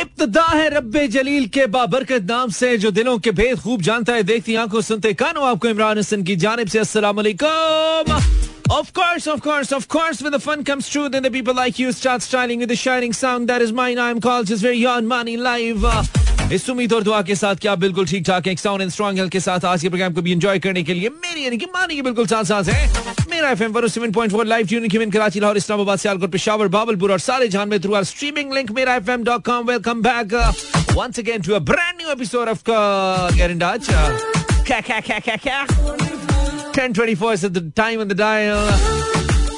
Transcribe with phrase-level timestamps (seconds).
[0.00, 4.22] इब्तदा है रब्बे जलील के बाबरकत नाम से जो दिलों के भेद खूब जानता है
[4.22, 7.20] देखती आँखों सुनते कानों आपको इमरान हसन की जानब से अस्सलाम
[8.72, 11.80] Of course, of course, of course, when the fun comes true, then the people like
[11.80, 13.98] you start styling with the shining sound that is mine.
[13.98, 15.86] I'm called just very on money live.
[16.52, 19.32] इस उम्मीद और दुआ के साथ क्या बिल्कुल ठीक ठाक है साउंड एंड स्ट्रॉन्ग हेल्थ
[19.32, 22.00] के साथ आज के प्रोग्राम को भी एंजॉय करने के लिए मेरी यानी कि मानी
[22.02, 23.09] बिल्कुल साथ साथ है
[23.40, 27.48] मेरा एफएम पर 7.4 लाइव ट्यूनिंग हिमेन कराची लाहौर इस्लामाबाद सियालकोट पेशावर बाबलपुर और सारे
[27.48, 30.34] जहाँ में through our streaming link Mera एफएम.com welcome back
[30.96, 33.88] once again to a brand new episode of uh, Get in Touch.
[33.90, 34.18] Uh,
[36.72, 39.09] 10:24 is the time on the dial.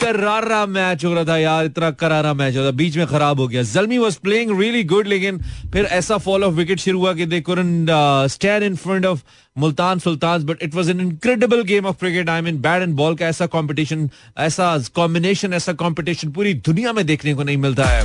[0.02, 3.46] करारा मैच हो रहा था यार इतना करारा मैच हो रहा बीच में खराब हो
[3.48, 5.38] गया। Zalmi was playing really good लेकिन
[5.72, 7.90] फिर ऐसा फॉल ऑफ़ विकेट शुरू हुआ कि they couldn't
[8.30, 9.22] stand in front of
[9.58, 13.14] Multan Sultan but it was an incredible game of cricket I mean bat and ball
[13.14, 18.04] का ऐसा कंपटीशन ऐसा कॉम्बिनेशन ऐसा कॉम्पिटिशन पूरी दुनिया में देखने को नहीं मिलता है।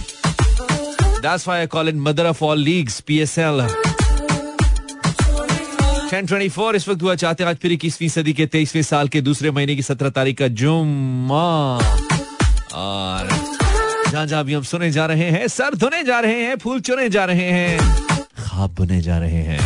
[1.22, 3.97] That's why I call it mother of all leagues, PSL.
[6.08, 9.52] 1024 इस वक्त हुआ चाहते हैं आज फिर इक्कीसवीं सदी के, तेईसवें साल के दूसरे
[9.52, 11.48] महीने की सत्रह तारीख का जुम्मा।
[12.74, 13.30] और
[14.12, 17.10] जहाँ जहाँ भी हम सुने जा रहे हैं, सर धुने जा रहे हैं, फूल चुने
[17.10, 17.80] जा रहे हैं,
[18.40, 19.60] खाब बुने जा रहे हैं।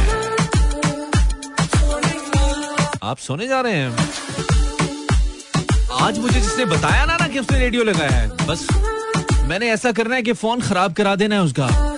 [3.03, 4.09] आप सोने जा रहे हैं।
[6.01, 8.67] आज मुझे जिसने बताया ना ना कि उसने रेडियो लगाया है, बस
[9.49, 11.90] मैंने ऐसा करना है कि फ़ोन खराब करा देना है उसका।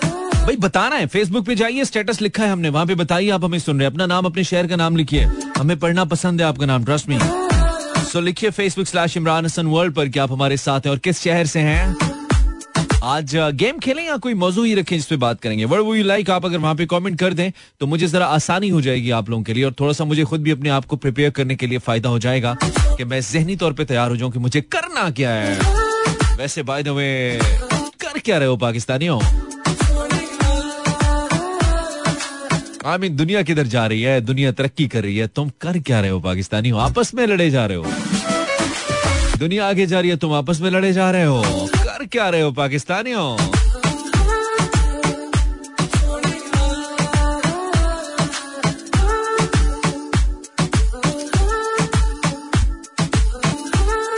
[0.44, 3.58] भाई, बताना है फेसबुक पे जाइए स्टेटस लिखा है हमने, वहाँ पे बताइए, आप हमें
[3.58, 5.24] सुन रहे हैं। अपना नाम, अपने शहर का नाम लिखिए।
[5.56, 7.18] हमें पढ़ना पसंद है आपका नाम ट्रस्ट मी
[8.04, 11.20] सो लिखिए Facebook slash Imran Hasan world पर कि आप हमारे साथ हैं और किस
[11.20, 11.96] शहर से हैं।
[13.04, 15.64] आज गेम खेलें या कोई मौजू ही रखें जिस पे बात करेंगे?
[15.64, 17.50] वर्ड वो लाइक आप अगर वहाँ पे कमेंट कर दें
[17.80, 20.42] तो मुझे जरा आसानी हो जाएगी आप लोगों के लिए और थोड़ा सा मुझे खुद
[20.42, 23.72] भी अपने आप को प्रिपेयर करने के लिए फ़ायदा हो जाएगा कि मैं जहनी तौर
[23.72, 27.38] पे तैयार हो जाऊँ कि मुझे करना क्या है। वैसे बाय द वे
[28.00, 29.20] कर क्या रहे हो पाकिस्तानियों?
[32.84, 34.20] आई मीन दुनिया किधर जा रही है?
[34.20, 36.68] दुनिया तरक्की कर रही है। तुम कर क्या रहे हो, पाकिस्तानी?
[36.68, 37.84] हो आपस में लड़े जा रहे हो।
[39.38, 41.42] दुनिया आगे जा रही है, तुम आपस में लड़े जा रहे हो।
[41.76, 43.36] कर क्या रहे हो पाकिस्तानी हो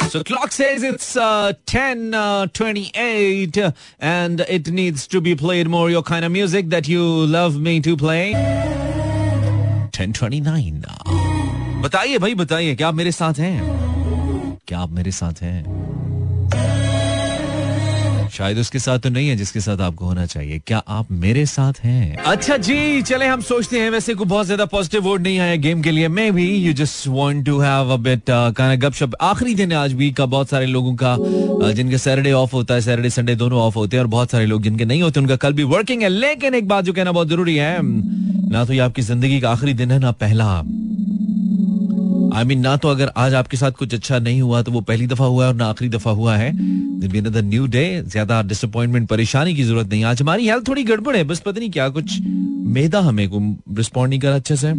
[0.09, 5.69] So clock says it's uh, 10 uh, 28 uh, and it needs to be played
[5.69, 8.34] more your kind of music that you love me to play.
[9.94, 10.84] 1029.
[11.84, 16.04] बताइए भाई बताइए क्या आप मेरे साथ हैं क्या आप मेरे साथ हैं
[18.36, 21.80] शायद उसके साथ तो नहीं है जिसके साथ आपको होना चाहिए। क्या आप मेरे साथ
[21.84, 22.16] हैं?
[22.16, 25.82] अच्छा जी चले हम सोचते हैं। वैसे को बहुत ज़्यादा पॉजिटिव वोट नहीं आया गेम
[25.82, 27.97] के लिए। Maybe you just want to have a
[28.76, 32.52] gupshup आखिरी दिन है आज वीक का बहुत सारे लोगों का uh, जिनका सैटरडे ऑफ़
[32.52, 35.20] होता है सैटरडे संडे दोनों ऑफ़ होते हैं और बहुत सारे लोग जिनके नहीं होते
[35.20, 38.72] उनका कल भी वर्किंग है। लेकिन एक बात जो कहना बहुत ज़रूरी है ना तो
[38.72, 40.62] ये आपकी ज़िंदगी का आखिरी दिन है ना पहला।
[42.36, 45.06] आई मीन ना तो अगर आज आपके साथ कुछ अच्छा नहीं हुआ तो वो पहली
[45.06, 49.62] दफ़ा हुआ है और ना आखिरी दफ़ा हुआ है। न्यू डे ज़्यादा डिसअपॉइंटमेंट परेशानी की
[49.62, 52.19] ज़रूरत नहीं। आज हमारी हेल्थ थोड़ी गड़बड़ है, बस पता नहीं क्या कुछ
[52.69, 53.26] मेदा हमें
[53.76, 54.72] रिस्पॉन्ड नहीं करा अच्छे से।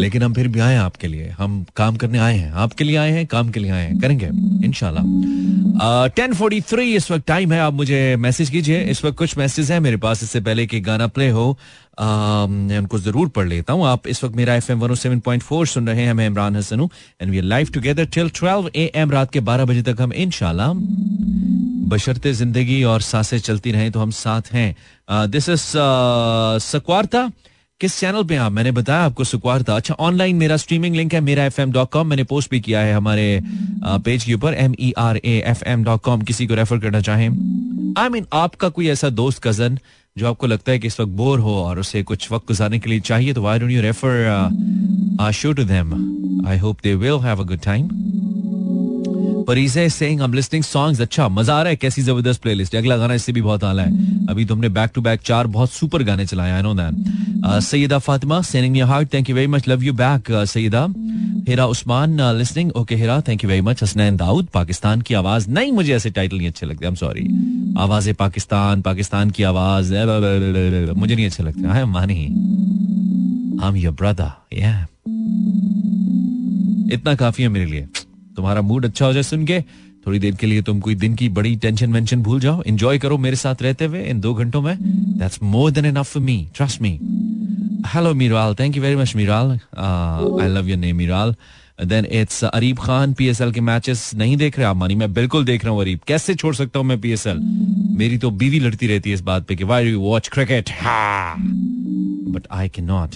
[0.00, 2.96] लेकिन हम फिर भी आए हैं आपके लिए। हम काम करने आए हैं। आपके लिए
[2.96, 4.26] आए हैं, काम के लिए आए हैं। करेंगे
[4.66, 5.02] इनशाला
[6.16, 9.72] टेन फोर्टी थ्री इस वक्त टाइम है। आप मुझे मैसेज कीजिए। इस वक्त कुछ मैसेज
[9.72, 11.56] है मेरे पास। इससे पहले कि गाना प्ले हो
[12.00, 16.04] मैं उनको ज़रूर पढ़ लेता हूँ। आप इस वक्त मेरा एफ़ एम फोर सुन रहे
[16.04, 16.88] हैं मैं इमरान हसन हूँ
[17.22, 20.72] and we live together till twelve A M रात के बारह बजे तक हम इनशाला
[21.90, 24.74] बशरते ज़िंदगी और साँसें चलती रहें तो हम साथ हैं।
[25.30, 25.72] दिस इज़
[26.62, 27.30] सकवारता
[27.80, 28.52] किस चैनल पे आप?
[28.52, 31.60] मैंने बताया आपको सुकवार था अच्छा ऑनलाइन मेरा स्ट्रीमिंग लिंक है मेरा एफ़
[31.92, 33.40] कॉम मैंने पोस्ट भी किया है हमारे
[33.84, 37.00] पेज के ऊपर M E R A F M dot com किसी को रेफर करना
[37.00, 39.78] चाहें। आई I मीन mean, आपका कोई ऐसा दोस्त कज़न
[40.18, 42.90] जो आपको लगता है कि इस वक्त बोर हो और उसे कुछ वक्त गुजारने के
[42.90, 45.94] लिए चाहिए तो don't you refer show to them
[46.48, 47.88] I hope they will have a good time
[49.88, 53.32] saying I am songs अच्छा मज़ा आ रहा है, कैसी ज़बरदस्त प्लेलिस्ट अगला गाना इससे
[53.32, 56.62] भी बहुत आला है। अभी तुमने बैक टू बैक चार बहुत सुपर गाने चलाए I
[56.62, 60.86] know that Syeda Fatima sending me heart thank you very much love you back Syeda
[61.48, 65.72] Hera Usman listening okay Hera thank you very much Hasnain Dawood Pakistan की आवाज़ नहीं
[65.72, 67.24] मुझे ऐसे title नहीं अच्छे लगते आई एम सॉरी
[67.78, 72.20] आवाज़ पाकिस्तान पाकिस्तान की आवाज़ मुझे नहीं अच्छे लगते आई एम मानी
[73.62, 74.74] आई एम योर ब्रदर या
[76.92, 77.88] इतना काफ़ी है मेरे लिए
[78.36, 79.62] तुम्हारा मूड अच्छा हो जाए सुन के
[80.08, 83.16] थोड़ी देर के लिए तुम कोई दिन की बड़ी टेंशन वेंशन भूल जाओ। एंजॉय करो
[83.18, 84.76] मेरे साथ रहते हुए इन दो घंटों में।
[85.18, 86.90] That's more than enough for me trust me
[87.86, 91.34] hello Miral thank you very much Miral I love your name Miral
[91.86, 95.64] then it's Areeb Khan PSL के मैचेस नहीं देख रहे आप मानी मैं बिल्कुल देख
[95.64, 97.38] रहा हूँ अरीब कैसे छोड़ सकता हूँ मैं पीएसएल
[97.98, 100.70] मेरी तो बीवी लड़ती रहती है इस बात पे कि why you watch cricket
[102.32, 103.10] but I can not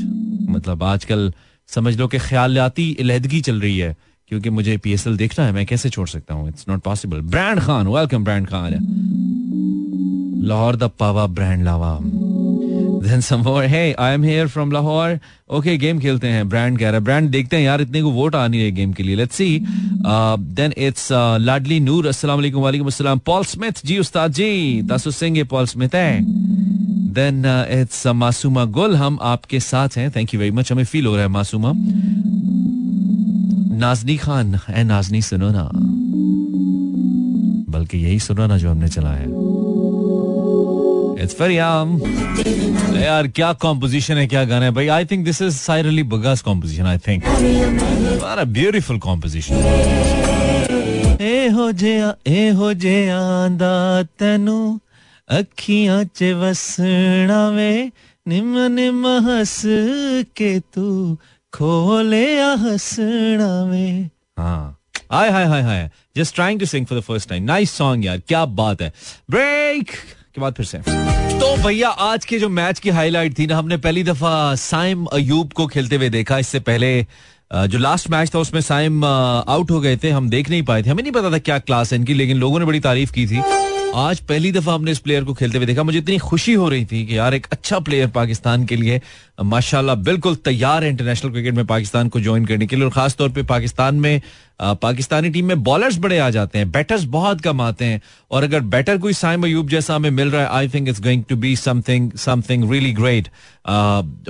[0.51, 1.33] मतलब आजकल
[1.69, 3.95] समझ लो कि ख्यालाती इलहदगी चल रही है।
[4.29, 6.49] क्योंकि मुझे पी एस एल देखना है मैं कैसे छोड़ सकता हूँ?
[6.49, 8.79] It's not possible brand Khan welcome brand Khan
[10.49, 11.99] Lahore the Pawa brand Lava
[13.05, 15.15] Then some more, hey, I am here from Lahore.
[15.59, 16.49] Okay, game खेलते हैं.
[16.49, 18.93] ब्रांड कह रहा है ब्रांड देखते हैं यार इतने को वोट आ नहीं रहे गेम
[18.93, 19.17] के लिए.
[19.17, 19.59] Let's see
[20.59, 21.09] then it's
[21.41, 25.67] Ladli Noor अस्सलाम वालेकुम वालेकुम अस्सलाम पॉल स्मिथ जी उस्ताद जी तासु सिंह ये पॉल
[25.67, 26.21] स्मिथ है
[27.19, 27.45] देन
[27.81, 31.23] इट्स मासूमा गुल हम आपके साथ हैं थैंक यू वेरी मच हमें फील हो रहा
[31.23, 31.73] है मासूमा
[33.83, 35.65] नाजनी खान है नाजनी सुनो ना।
[37.73, 39.27] बल्कि यही सुनो ना जो हमने चलाया
[41.23, 41.89] इट्स फरियाम
[42.99, 44.71] यार, क्या कॉम्पोजिशन है, क्या गाना है?
[44.71, 47.25] भाई I think this is Sahir Ali Bagga's composition I think
[48.59, 49.55] beautiful composition
[51.23, 51.95] ए हो जे
[52.27, 54.81] ए हो जिया, आंदा तैनू,
[55.29, 57.73] अखियाँ च वसना वे
[58.27, 59.63] निम निम हस
[60.37, 60.89] के तू।
[61.55, 64.79] खोले हंसना में। हाँ।
[65.13, 68.19] Hi hi hi hi just trying to sing for the first time nice song यार।
[68.19, 68.93] क्या बात है।
[69.31, 69.91] ब्रेक
[70.35, 73.77] के बाद फिर से। तो भैया, आज के जो मैच की हाईलाइट थी ना, हमने
[73.77, 77.07] पहली दफ़ा साइम अयूब को खेलते हुए देखा। इससे पहले
[77.55, 80.91] जो लास्ट मैच था, उसमें साइम आउट हो गए थे। हम देख नहीं पाए थे।
[80.91, 83.43] हमें नहीं पता था क्या क्लास है इनकी, लेकिन लोगों ने बड़ी तारीफ़ की थी।
[83.95, 86.85] आज पहली दफ़ा हमने इस प्लेयर को खेलते हुए देखा। मुझे इतनी खुशी हो रही
[86.85, 89.01] थी कि यार एक अच्छा प्लेयर पाकिस्तान के लिए,
[89.43, 93.15] माशाल्लाह, बिल्कुल तैयार है इंटरनेशनल क्रिकेट में पाकिस्तान को ज्वाइन करने के लिए। और खास
[93.17, 94.21] तौर पे पाकिस्तान में
[94.61, 98.01] पाकिस्तानी टीम में बॉलर्स बड़े आ जाते हैं बैटर्स बहुत कम आते हैं।
[98.31, 101.25] और अगर बैटर कोई साइम अयूब जैसा हमें मिल रहा है I think it's going
[101.29, 103.29] to be something something really great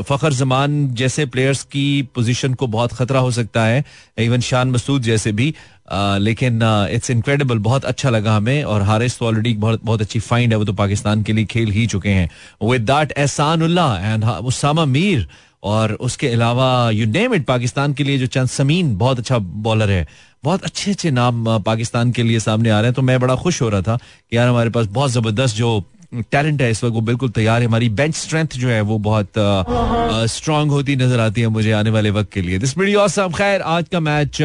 [0.02, 3.84] Fakhar Zaman जैसे प्लेयर्स की पोजीशन को बहुत खतरा हो सकता है
[4.18, 5.54] इवन शान मसूद जैसे भी।
[5.94, 6.60] लेकिन
[6.92, 10.58] इट्स इनक्रेडिबल बहुत अच्छा लगा हमें और हारिस तो ऑलरेडी बहुत बहुत अच्छी फाइंड है।
[10.58, 12.28] वो तो पाकिस्तान के लिए खेल ही चुके हैं।
[12.62, 15.26] With that Ehsan and Usama Mir
[15.62, 19.90] और उसके अलावा यू नेम इट पाकिस्तान के लिए जो चंद समीन, बहुत अच्छा बॉलर
[19.90, 20.06] है।
[20.44, 23.60] बहुत अच्छे अच्छे नाम पाकिस्तान के लिए सामने आ रहे हैं। तो मैं बड़ा खुश
[23.62, 25.78] हो रहा था कि यार हमारे पास बहुत ज़बरदस्त जो
[26.12, 29.32] टैलेंट है, इस वक्त वो बिल्कुल तैयार है। हमारी बेंच स्ट्रेंथ जो है, वो बहुत
[30.30, 33.88] स्ट्रांग होती नज़र आती है मुझे आने वाले वक्त के लिए। दिस औसम खैर, आज
[33.92, 34.38] का मैच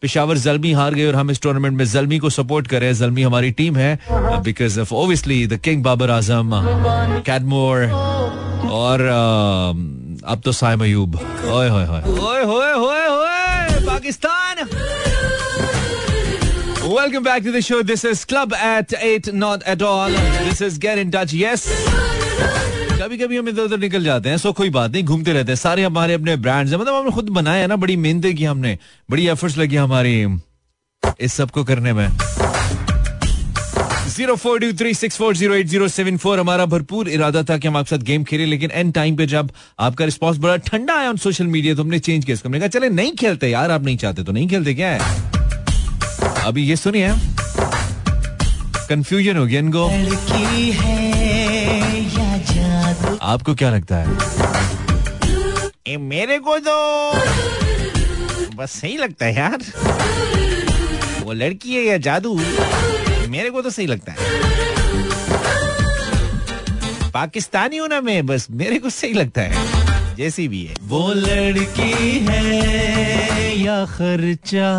[0.00, 3.50] पिशावर जलमी हार गए और हम इस टूर्नामेंट में जलमी को सपोर्ट करें जलमी हमारी
[3.52, 6.50] टीम है because of obviously the king Babar Azam
[7.26, 7.86] Cadmore
[8.72, 9.06] और
[10.24, 11.18] अब तो Saim Ayub.
[13.86, 14.66] Pakistan!
[16.92, 17.82] Welcome back to the show.
[17.82, 20.10] This is Club at 8, not at all.
[20.10, 21.32] This is Get in Touch.
[21.32, 21.62] Yes.
[22.98, 25.56] कभी कभी हम इधर उधर निकल जाते हैं सो कोई बात नहीं घूमते रहते हैं
[25.56, 28.76] सारे हमारे अपने ब्रांड्स हैं मतलब हमने खुद बनाया हैं ना बड़ी मेहनत की हमने
[29.10, 30.14] बड़ी एफर्ट्स लगी हमारी
[31.20, 32.08] इस सबको करने में
[34.08, 37.58] zero four two three six four zero eight zero seven four हमारा भरपूर इरादा था
[37.58, 40.98] कि हम आपके साथ गेम खेले लेकिन एंड टाइम पे जब आपका रिस्पॉन्स बड़ा ठंडा
[40.98, 43.84] आया ऑन सोशल मीडिया तो हमने चेंज किया हमने कहा चले नहीं खेलते यार आप
[43.84, 45.40] नहीं चाहते तो नहीं खेलते क्या है
[46.44, 47.08] अभी ये सुनिए।
[48.88, 49.86] कंफ्यूजन हो गया इनको
[53.22, 54.06] आपको क्या लगता है?
[55.86, 56.76] ए, मेरे को तो
[58.56, 59.58] बस सही लगता है यार।
[61.24, 62.34] वो लड़की है या जादू?
[63.28, 64.18] मेरे को तो सही लगता है।
[67.10, 72.10] पाकिस्तानी हूँ ना मैं बस मेरे को सही लगता है। जैसी भी है। वो लड़की
[72.28, 74.70] है या खर्चा?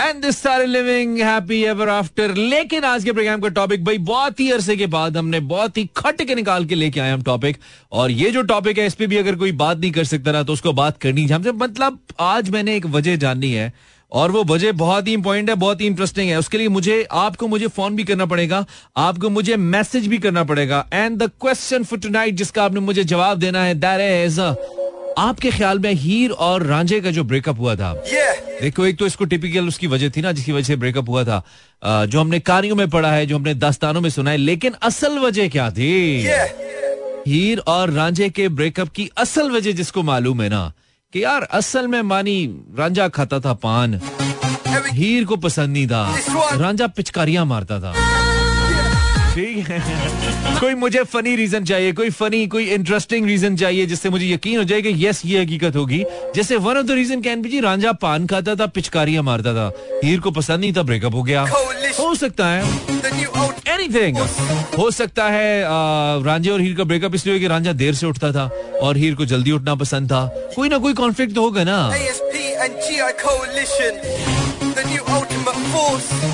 [0.00, 0.24] And
[0.64, 4.86] living happy ever after लेकिन आज के प्रोग्राम का टॉपिक भाई, बहुत ही अरसे के
[4.86, 7.56] बाद हमने बहुत ही खट के निकाल के लेके आए हम टॉपिक
[7.92, 10.42] और ये जो टॉपिक है, इस पे भी अगर कोई बात नहीं कर सकता ना
[10.42, 13.72] तो उसको बात करनी हमसे मतलब आज मैंने एक वजह जाननी है,
[14.12, 17.48] और वो वजह बहुत ही इंपॉर्टेंट है, बहुत ही इंटरेस्टिंग है। उसके लिए मुझे, आपको
[17.48, 18.64] मुझे फ़ोन भी करना पड़ेगा,
[18.96, 23.38] आपको मुझे मैसेज भी करना पड़ेगा। And the question for tonight जिसका आपने मुझे जवाब
[23.38, 24.40] देना है दैट इज़
[25.18, 27.92] आपके ख्याल में हीर और रांझे का जो ब्रेकअप हुआ था?
[28.04, 28.62] Yeah.
[28.62, 31.42] देखो एक तो इसको टिपिकल उसकी वजह थी ना जिसकी वजह से ब्रेकअप हुआ था।
[32.06, 35.48] जो हमने कारियों में पढ़ा है जो हमने दास्तानों में सुना है लेकिन असल वजह
[35.48, 36.24] क्या थी?
[36.24, 36.48] Yeah.
[37.28, 40.72] हीर और रांझे के ब्रेकअप की असल वजह जिसको मालूम है ना
[41.12, 42.44] कि यार असल में मानी
[42.78, 44.00] रांझा खाता था पान।
[44.92, 47.92] हीर को पसंद नहीं था। रांझा पिचकारियाँ मारता था।
[49.34, 54.26] ठीक है। कोई मुझे फनी रीजन चाहिए, कोई फनी कोई इंटरेस्टिंग रीजन चाहिए, जिससे मुझे
[54.26, 56.04] यकीन हो जाए कि यस ये हकीकत होगी।
[56.36, 59.70] जैसे one of the reason can be जी, रांझा पान खाता था, पिचकारियाँ मारता था।
[60.04, 61.46] हीर को पसंद नहीं था ब्रेकअप हो गया।
[62.00, 62.62] हो सकता है।
[63.68, 64.16] एनीथिंग
[64.78, 65.62] हो सकता है
[66.24, 68.44] रांझे और हीर का ब्रेकअप इसलिए कि रांझा देर से उठता था
[68.82, 71.90] और हीर को जल्दी उठना पसंद था। कोई ना कोई कॉन्फ्लिक्ट तो होगा ना।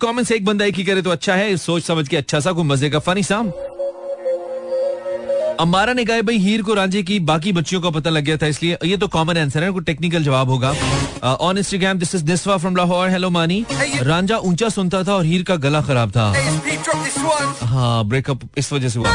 [0.01, 2.65] कमेंट्स एक बंदा एक ही करे तो अच्छा है सोच समझ के अच्छा सा कोई
[2.65, 3.51] मज़े का फनी साम
[5.61, 8.47] अम्बारा ने कहा भाई हीर को रांझे की बाकी बच्चियों का पता लग गया था
[8.47, 10.75] इसलिए ये तो कॉमन आंसर है कोई टेक्निकल जवाब होगा।
[11.25, 13.65] On Instagram this is Niswa from Lahore hello Mani
[14.03, 16.27] Ranjha ऊँचा सुनता था और हीर का गला खराब था।
[17.65, 19.11] हाँ ब्रेकअप इस वजह से हुआ।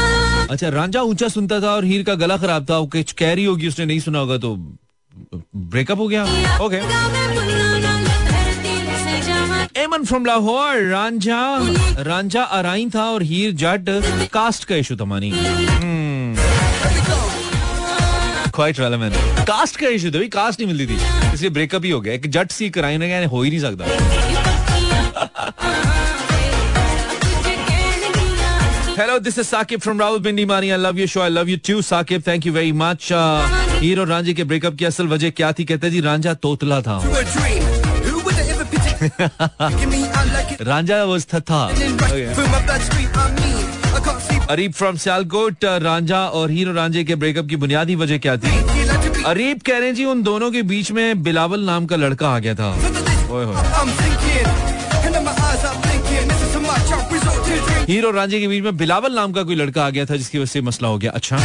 [0.50, 3.84] अच्छा रांझा ऊँचा सुनता था और हीर का गला खराब था कह रही होगी उसने
[3.84, 4.54] नहीं सुना होगा तो
[5.56, 6.24] ब्रेकअप हो गया।
[6.64, 6.76] ओके
[9.80, 11.42] एमन फ्रॉम लाहौर रांझा
[12.02, 15.30] रांझा अराइन था और हीर जट कास्ट का इशू था मानी
[18.54, 19.14] क्वाइट रेलेवेंट
[19.48, 20.98] कास्ट का इशू था भाई कास्ट नहीं मिलती थी।
[21.34, 23.84] इसलिए ब्रेकअप ही हो गया। एक जट सी कराई ना हो ही नहीं सकता।
[29.00, 30.70] Hello, this is Sakib from Rawalpindi Mani.
[30.72, 31.20] I love your show.
[31.26, 32.24] I love you too, Sakib.
[32.24, 33.12] Thank you very much.
[33.80, 36.96] हीर और रांझे के ब्रेकअप की असल वजह क्या थी कहते जी रांझा तोतला था
[40.70, 41.60] रांझा was था
[44.50, 48.58] अरीब फ्रॉम सियालकोट रांझा और हीरो रांझे के ब्रेकअप की बुनियादी वजह क्या थी
[49.26, 52.54] अरीब कह रहे जी, उन दोनों के बीच में बिलावल नाम का लड़का आ गया
[52.60, 52.70] था
[53.34, 53.54] ओए होए
[57.88, 60.46] हीरो रांझे के बीच में बिलावल नाम का कोई लड़का आ गया था, जिसकी वजह
[60.52, 61.36] से मसला हो गया अच्छा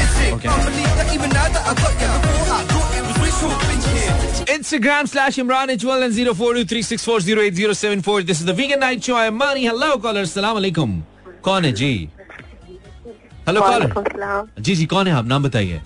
[4.56, 9.16] Instagram slash Imran H1 and 0423640807 This is the Vegan Night Show.
[9.16, 9.66] I am Mani.
[9.66, 10.22] Hello caller.
[10.30, 10.90] Assalamu alaikum.
[11.44, 11.90] कौन है जी
[13.48, 15.26] हेलो कॉलर जी जी कौन है आप?
[15.26, 15.82] नाम बताइए।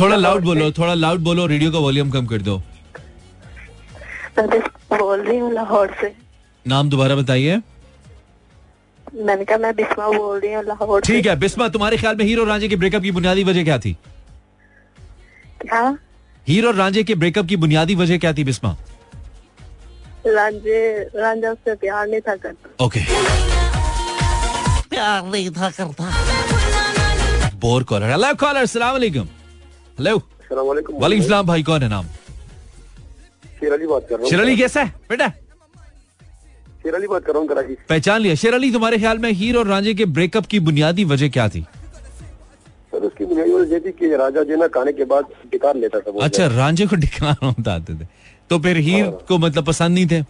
[0.00, 2.56] थोड़ा लाउड बोलो थोड़ा लाउड बोलो रेडियो का वॉल्यूम कम कर दो।
[4.38, 6.12] बोल रही हूँ लाहौर से।
[6.64, 7.60] नाम दोबारा बताइए।
[9.14, 12.44] मैंने कहा मैं बिस्मा बोल रही हूँ लाहौर ठीक है बिस्मा तुम्हारे ख्याल में हीरो
[12.44, 13.96] रांझे के ब्रेकअप की बुनियादी वजह क्या थी?
[15.62, 15.96] क्या?
[16.48, 18.76] हीरो रांझे के ब्रेकअप की बुनियादी वजह क्या थी बिस्मा
[20.26, 20.80] रांझे
[21.16, 23.00] रांझा उससे प्यार नहीं था करता। ओके
[24.90, 26.04] प्यार नहीं था करता
[27.60, 29.26] बोर कॉलर हेलो कॉलर सलाम वालेकुम
[29.98, 30.16] हेलो
[30.52, 32.06] वालेकुम सलाम भाई कौन है नाम
[33.60, 35.28] शेर बात कर रहा हूँ। शेर अली कैसा है बेटा?
[36.82, 39.56] शेर अली बात कर रहा हूँ कराची पहचान लिया। शेर अली तुम्हारे ख्याल में हीर
[39.56, 41.62] और रांझे के ब्रेकअप की बुनियादी वजह क्या थी?
[42.90, 46.24] सर उसकी बुनियादी वजह थी कि राजा जो ना खाने के बाद डिकार लेता था
[46.24, 48.06] अच्छा रांझे को डिकार होता आते थे।
[48.50, 50.20] तो फिर हीर हाँ। को मतलब पसंद नहीं थे?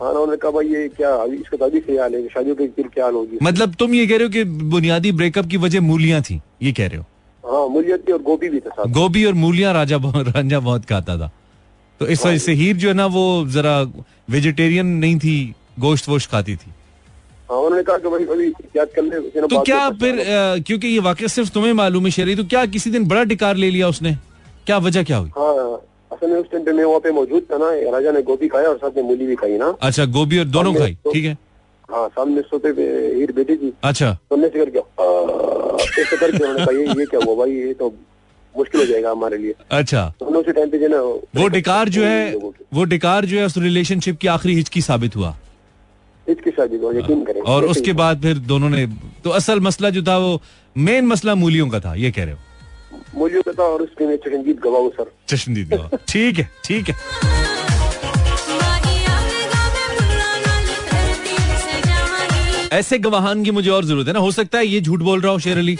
[0.00, 3.06] हाँ उन्होंने कहा भाई ये क्या इसका तो अभी से है शादियों के फिर क्या
[3.06, 6.72] होगी। मतलब तुम ये कह रहे हो कि बुनियादी ब्रेकअप की वजह मूलियाँ थी ये
[6.72, 7.04] कह रहे हो?
[7.44, 11.30] हाँ मूलियाँ थी और गोभी भी था गोभी और मूलियाँ राजा रांझा बहुत खाता था।
[12.00, 13.80] तो इस वजह से हीर जो है ना वो जरा
[14.30, 15.36] वेजिटेरियन नहीं थी
[15.80, 16.70] गोश्त वोश्त खाती थी।
[17.50, 20.24] हाँ, उन्होंने कहा कि भाई अभी याद कर ले तो क्या फिर
[20.66, 23.70] क्योंकि ये वाक्य सिर्फ़ तुम्हें मालूम है शेरी तो क्या किसी दिन बड़ा टिकार ले
[23.70, 24.16] लिया उसने?
[24.66, 25.30] क्या वजह क्या हुई?
[25.36, 25.80] हाँ
[26.12, 28.68] असल में उस टाइम पे मैं वहाँ पे मौजूद था ना राजा ने गोभी खाया
[28.68, 31.36] और साथ में मूली भी खाई ना। अच्छा गोभी और दोनों खाई तो- ठीक है।
[31.90, 32.82] हाँ सामने सोते पे
[33.16, 34.78] हीर बैठी थी। अच्छा। तो से करके
[36.02, 37.52] ऐसे करके उन्होंने कहा ये ये क्या हुआ भाई?
[37.52, 37.94] ये तो
[38.54, 41.00] मुश्किल हो जाएगा हमारे लिए। अच्छा। तो उसी टाइम पे जो ना
[41.40, 42.34] वो डिकार जो है
[42.74, 45.34] वो डिकार जो है उस रिलेशनशिप की आखिरी हिचकी साबित हुआ।
[46.26, 48.86] हिचकी साबित हुआ यकीन करें। और उसके बाद फिर दोनों ने
[49.24, 50.40] तो असल मसला जो था वो
[50.76, 52.38] मेन मसला मूलियों का था ये कह रहे हो।
[53.14, 56.94] मूलियों और सर। ठीक है ठीक है।
[62.72, 64.18] ऐसे गवाहान की मुझे और ज़रूरत है ना?
[64.18, 65.76] हो सकता है ये झूठ बोल रहा हो शेर अली।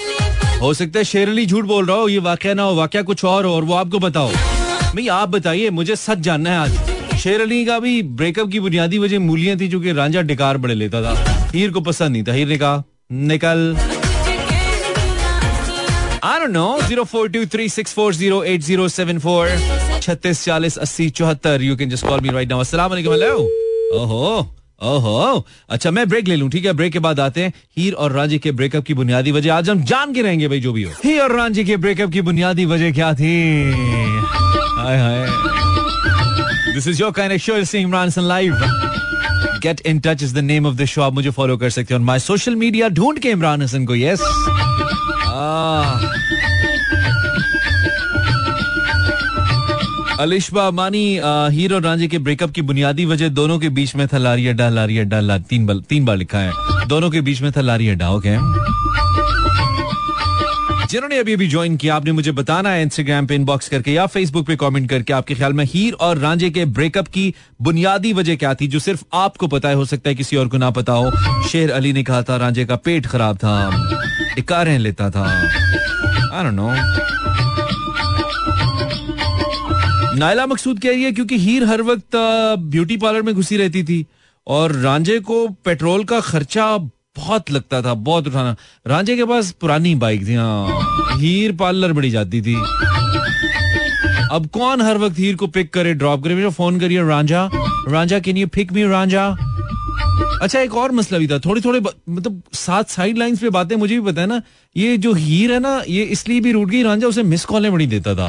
[0.63, 3.25] हो सकता है शेर अली झूठ बोल रहा हो, ये वाक्य ना हो, वाक्य कुछ
[3.25, 7.41] और हो, और वो आपको बताओ। भाई आप बताइए, मुझे सच जानना है आज। शेर
[7.41, 11.03] अली का भी ब्रेकअप की बुनियादी वजह मूलियाँ थी, जो कि रांझा डिकार बड़े लेता
[11.03, 11.15] था।
[11.55, 13.77] हीर को पसंद नहीं था। हीर ने कहा, निकल।
[16.41, 16.81] Don't know.
[16.89, 19.47] Zero four two three six four zero eight zero seven four.
[20.03, 21.63] छत्तीस चालीस अस्सी चौहत्तर.
[21.63, 23.37] You can just call me right now अस्सलाम वालेकुम हेलो
[24.01, 24.39] ओहो
[24.91, 25.47] ओहो.
[25.71, 26.73] अच्छा मैं ब्रेक ले लूँ, ठीक है?
[26.73, 27.53] ब्रेक के बाद आते हैं.
[27.79, 29.55] हीर और रांझी के ब्रेकअप की बुनियादी वजह.
[29.55, 30.93] आज हम जान के रहेंगे भाई, जो भी हो.
[31.05, 33.35] हीर और रांझी के ब्रेकअप की बुनियादी वजह क्या थी?
[34.79, 35.27] Hi hi.
[36.75, 38.55] This is your kind of show Imran Hasan live
[39.63, 42.01] get in touch is the name of the show आप मुझे फॉलो कर सकते हो
[42.01, 44.21] माई सोशल मीडिया ढूंढ के इमरान हसन को यस
[50.21, 51.05] अलिशबा मानी
[51.53, 54.99] हीरो रांझे के ब्रेकअप की बुनियादी वजह दोनों के बीच में था लारी अड्डा लारी
[54.99, 58.11] अड्डा ला, तीन बार तीन बार लिखा है। दोनों के बीच में था लारी अड्डा
[58.11, 58.37] ओके
[60.91, 64.47] जिन्होंने अभी अभी ज्वाइन किया, आपने मुझे बताना है इंस्टाग्राम पे इनबॉक्स करके या फेसबुक
[64.47, 68.55] पे कमेंट करके आपके ख्याल में हीर और रांझे के ब्रेकअप की बुनियादी वजह क्या
[68.55, 71.47] थी, जो सिर्फ़ आपको पता है, हो सकता है किसी और को ना पता हो।
[71.49, 76.55] शेर अली ने कहा था, रांझे का पेट खराब था, इकारें लेता था। I don't
[76.55, 76.69] know
[80.19, 82.17] Naila Maqsood कह रही है, क्योंकि हीर हर वक्त
[82.71, 84.07] ब्यूटी पार्लर में घुसी रहती थी
[84.47, 86.77] और रांझे को पेट्रोल का खर्चा
[87.17, 90.67] बहुत लगता था, बहुत उठाना। रांझे के पास पुरानी बाइक थी हाँ।
[91.21, 92.55] हीर पार्लर बड़ी जाती थी।
[94.33, 96.35] अब कौन हर वक्त हीर को पिक करे ड्रॉप करे?
[96.35, 97.51] मेरा फ़ोन करिए Ranjha.
[97.89, 99.37] Ranjha can you pick me Ranjha?
[100.43, 104.01] अच्छा एक और मसला भी था। थोड़ी थोड़े मतलब सात साइड लाइंस पे बातें, मुझे
[104.01, 104.43] भी पता है ना,
[104.77, 107.87] ये जो हीर है ना, ये इसलिए भी रूट गई, रांझा उसे मिस कॉलें बड़ी
[107.87, 108.29] देता था।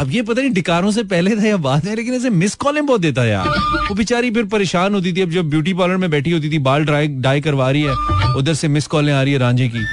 [0.00, 2.84] अब ये पता नहीं डिकारों से पहले था या बाद में, लेकिन ऐसे मिस कॉलें
[2.86, 3.48] बहुत देता है यार।
[3.88, 6.84] वो बेचारी फिर परेशान होती थी अब जब ब्यूटी पार्लर में बैठी होती थी, बाल
[6.84, 7.94] ड्राई डाई करवा रही है,
[8.36, 9.84] उधर से मिस कॉलें आ रही है रांझे की।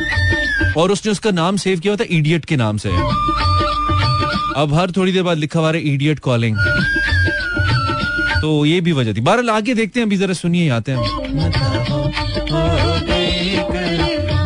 [0.78, 2.90] और उसने उसका नाम सेव किया था इडियट के नाम से।
[4.58, 6.58] अब हर थोड़ी देर बाद लिखा हुआ है इडियट कॉलिंग
[8.42, 11.00] तो ये भी वजह थी। बारह आगे देखते हैं, अभी जरा सुनिए आते हैं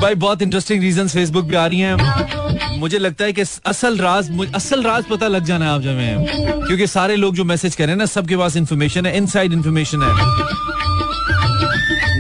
[0.02, 2.51] भाई, बहुत इंटरेस्टिंग रीजन फेसबुक पे आ रही हैं।
[2.82, 6.26] मुझे लगता है कि असल राज असल राज पता लग जाना है आप जब में
[6.68, 10.04] क्योंकि सारे लोग जो मैसेज कर रहे हैं ना, सबके पास इन्फॉर्मेशन है इनसाइड इन्फॉर्मेशन
[10.04, 10.10] है।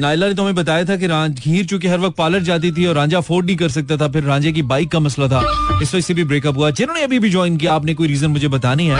[0.01, 1.07] नायला ने तो हमें बताया था कि
[1.41, 4.23] हीर चूँकि हर वक्त पार्लर जाती थी और रांझा अफोर्ड नहीं कर सकता था, फिर
[4.23, 5.41] रांझे की बाइक का मसला था।
[5.81, 8.47] इस वजह से भी ब्रेकअप हुआ। जिन्होंने अभी भी ज्वाइन किया, आपने कोई रीजन मुझे
[8.47, 8.97] बतानी है?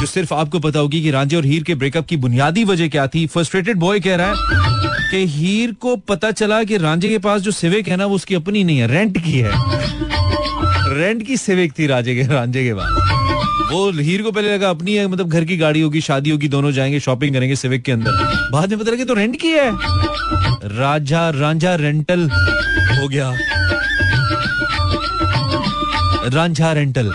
[0.00, 3.06] जो सिर्फ़ आपको पता होगी कि रांझे और हीर के ब्रेकअप की बुनियादी वजह क्या
[3.06, 7.40] थी। फ्रस्ट्रेटेड बॉय कह रहा है कि हीर को पता चला कि रांझे के पास
[7.40, 10.27] जो सिविक है ना, वो उसकी अपनी नहीं है रेंट की है।
[10.92, 12.92] रेंट की सिविक थी राजे के, रांझे के बाद।
[13.72, 16.72] वो हीर को पहले लगा, अपनी है मतलब घर की गाड़ी होगी शादी होगी दोनों
[16.72, 18.10] जाएँगे शॉपिंग करेंगे सिविक के अंदर।
[18.52, 19.70] बाद में पता लगे तो रेंट की है।
[20.78, 22.28] राजा, रांझा रेंटल
[22.98, 23.32] हो गया।
[26.28, 27.12] रांझा रेंटल।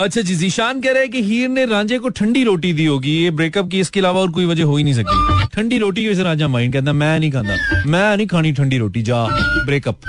[0.00, 3.10] अच्छा जी, जीशान कह रहे हैं कि हीर ने रांझे को ठंडी रोटी दी होगी।
[3.10, 6.08] ये ब्रेकअप की इसके अलावा और कोई वजह हो ही नहीं सकती। ठंडी रोटी की
[6.08, 9.26] वजह से रांझा माइंड कहता मैं नहीं खाता मैं नहीं खानी ठंडी रोटी, जा
[9.64, 10.00] ब्रेकअप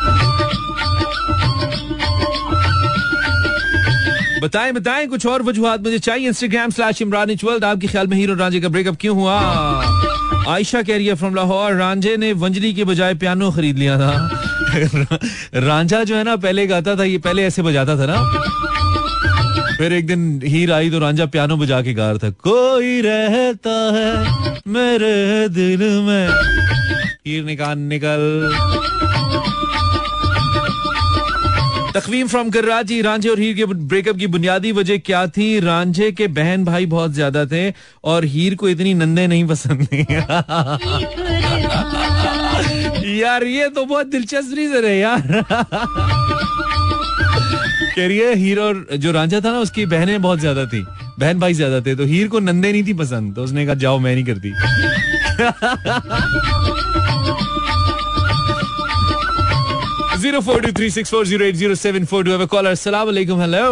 [4.43, 6.27] बताएँ बताएँ, कुछ और वजूहत मुझे चाहिए?
[6.27, 9.39] इंस्टाग्राम स्लैश इमरान वर्ल्ड आपके ख्याल में हीरो रांझे का ब्रेकअप क्यों हुआ?
[10.47, 14.29] आयशा कह रही है फ्रॉम लाहौर, रांझे ने वंजली के बजाय पियानो खरीद लिया था।
[15.55, 18.43] रांझा जो है ना, पहले गाता था, ये पहले ऐसे बजाता था ना।
[19.77, 23.91] फिर एक दिन हीर आई तो रांझा पियानो बजा के गा रहा था। कोई रहता
[23.93, 24.15] है
[24.67, 26.29] मेरे दिल में।
[27.27, 28.53] हीर ने कहा निकल।
[31.95, 35.59] तकवीम फ्रॉम कराची रांझे और हीर के ब्रेकअप की बुनियादी वजह क्या थी?
[35.59, 37.71] रांझे के बहन भाई बहुत ज़्यादा थे
[38.03, 40.03] और हीर को इतनी नंदे नहीं पसंद नहीं
[43.11, 45.21] यार, ये तो बहुत दिलचस्प रीजन है यार।
[47.95, 50.85] कह रही है, हीर और जो रांझा था ना, उसकी बहनें बहुत ज़्यादा थी।
[51.19, 53.99] बहन भाई ज़्यादा थे तो हीर को नंदे नहीं थी पसंद तो उसने कहा, जाओ,
[53.99, 54.51] मैं नहीं करती।
[60.19, 63.09] Zero four two three six four zero eight zero seven four two caller सलाम
[63.41, 63.67] हेलो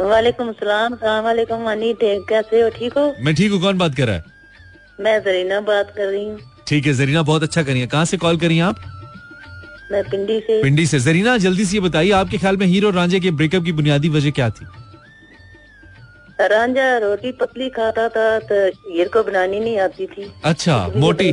[0.00, 0.92] वालेकुम सलाम
[1.24, 1.64] वालेकुम।
[2.28, 2.68] कैसे हो?
[2.70, 3.12] ठीक हो?
[3.20, 4.24] मैं ठीक हूँ। कौन बात कर रहा है?
[5.00, 8.36] मैं जरीना बात कर रही हूँ। ठीक है जरीना बहुत अच्छा करिए। कहाँ से कॉल
[8.38, 8.76] करिए आप?
[9.92, 13.20] मैं पिंडी से। पिंडी से। जरीना जल्दी से ये बताइए आपके ख्याल में हीरो रांझे
[13.20, 14.66] के ब्रेकअप की बुनियादी वजह क्या थी?
[16.46, 21.32] रांझा रोटी पतली खाता था तो हीर को बनानी नहीं आती थी। अच्छा तो मोटी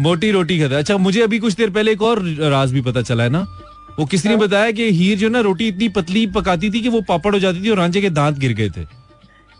[0.00, 3.24] मोटी रोटी खाता। अच्छा मुझे अभी कुछ देर पहले एक और राज भी पता चला
[3.24, 3.46] है ना?
[3.98, 6.88] वो किसी ने हाँ। बताया कि हीर जो ना रोटी इतनी पतली पकाती थी कि
[6.88, 8.84] वो पापड़ हो जाती थी और रांझे के दांत गिर गए थे।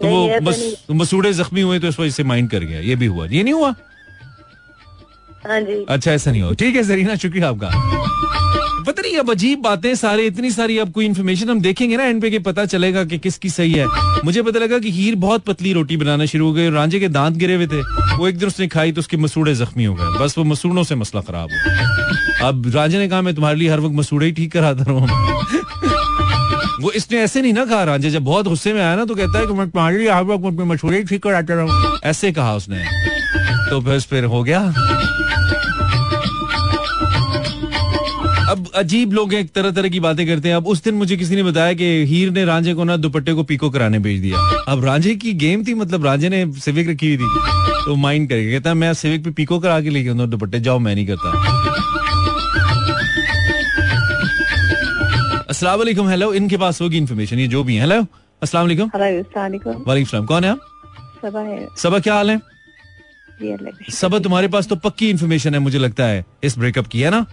[0.01, 3.07] तो वो बस मसूड़े जख्मी हुए तो इस वजह से माइंड कर गया। ये भी
[3.07, 3.75] हुआ। ये नहीं हुआ?
[5.47, 7.68] हाँ जी। अच्छा ऐसा नहीं हुआ। ठीक है जरीना शुक्रिया आपका।
[8.87, 12.20] पता नहीं, अब अजीब बातें सारे, इतनी सारी अब कोई इन्फॉर्मेशन हम देखेंगे ना एंड
[12.23, 13.87] पे के पता चलेगा कि किसकी सही है।
[14.25, 17.37] मुझे पता लगा कि हीर बहुत पतली रोटी बनाना शुरू हो गई रांझे के दांत
[17.37, 17.81] गिरे हुए थे।
[18.16, 20.94] वो एक दिन उसने खाई तो उसके मसूड़े जख्मी हो गए। बस वो मसूड़ों से
[20.94, 24.53] मसला खराब हो अब रांझे ने कहा, मैं तुम्हारे लिए हर वक्त मसूड़े ही ठीक
[24.53, 25.09] कराता रहूँ।
[26.83, 29.38] वो इसने ऐसे नहीं ना कहा, रांझे, जब बहुत गुस्से में आया ना तो कहता
[29.38, 32.85] है कि मैं तुम्हारे लिए हर वक्त मसूड़े ही ठीक कराता रहूँ। ऐसे कहा उसने।
[33.70, 34.61] तो बस फिर हो गया।
[38.77, 41.43] अजीब लोग एक तरह तरह की बातें करते हैं। अब उस दिन मुझे किसी ने
[41.43, 45.15] बताया कि हीर ने रांझे को ना दुपट्टे को पीको कराने भेज दिया। अब रांझे
[45.17, 48.93] की गेम थी मतलब रांझे ने सिविक रखी हुई थी तो माइंड करके कहता मैं
[48.95, 51.31] सिविक पे पीको करा के लेके दुपट्टे जाओ मैं नहीं करता।
[55.49, 58.07] अस्सलाम वालेकुम हेलो इनके पास होगी इन्फॉर्मेशन ये जो भी है। हेलो
[58.43, 58.91] अस्सलाम वालेकुम
[59.87, 60.61] वालेकुम सलाम कौन है आप?
[61.23, 62.41] सबा है। सबा क्या हाल है?
[63.93, 67.25] सबा तुम्हारे पास तो पक्की इन्फॉर्मेशन है मुझे लगता है इस ब्रेकअप की है ना?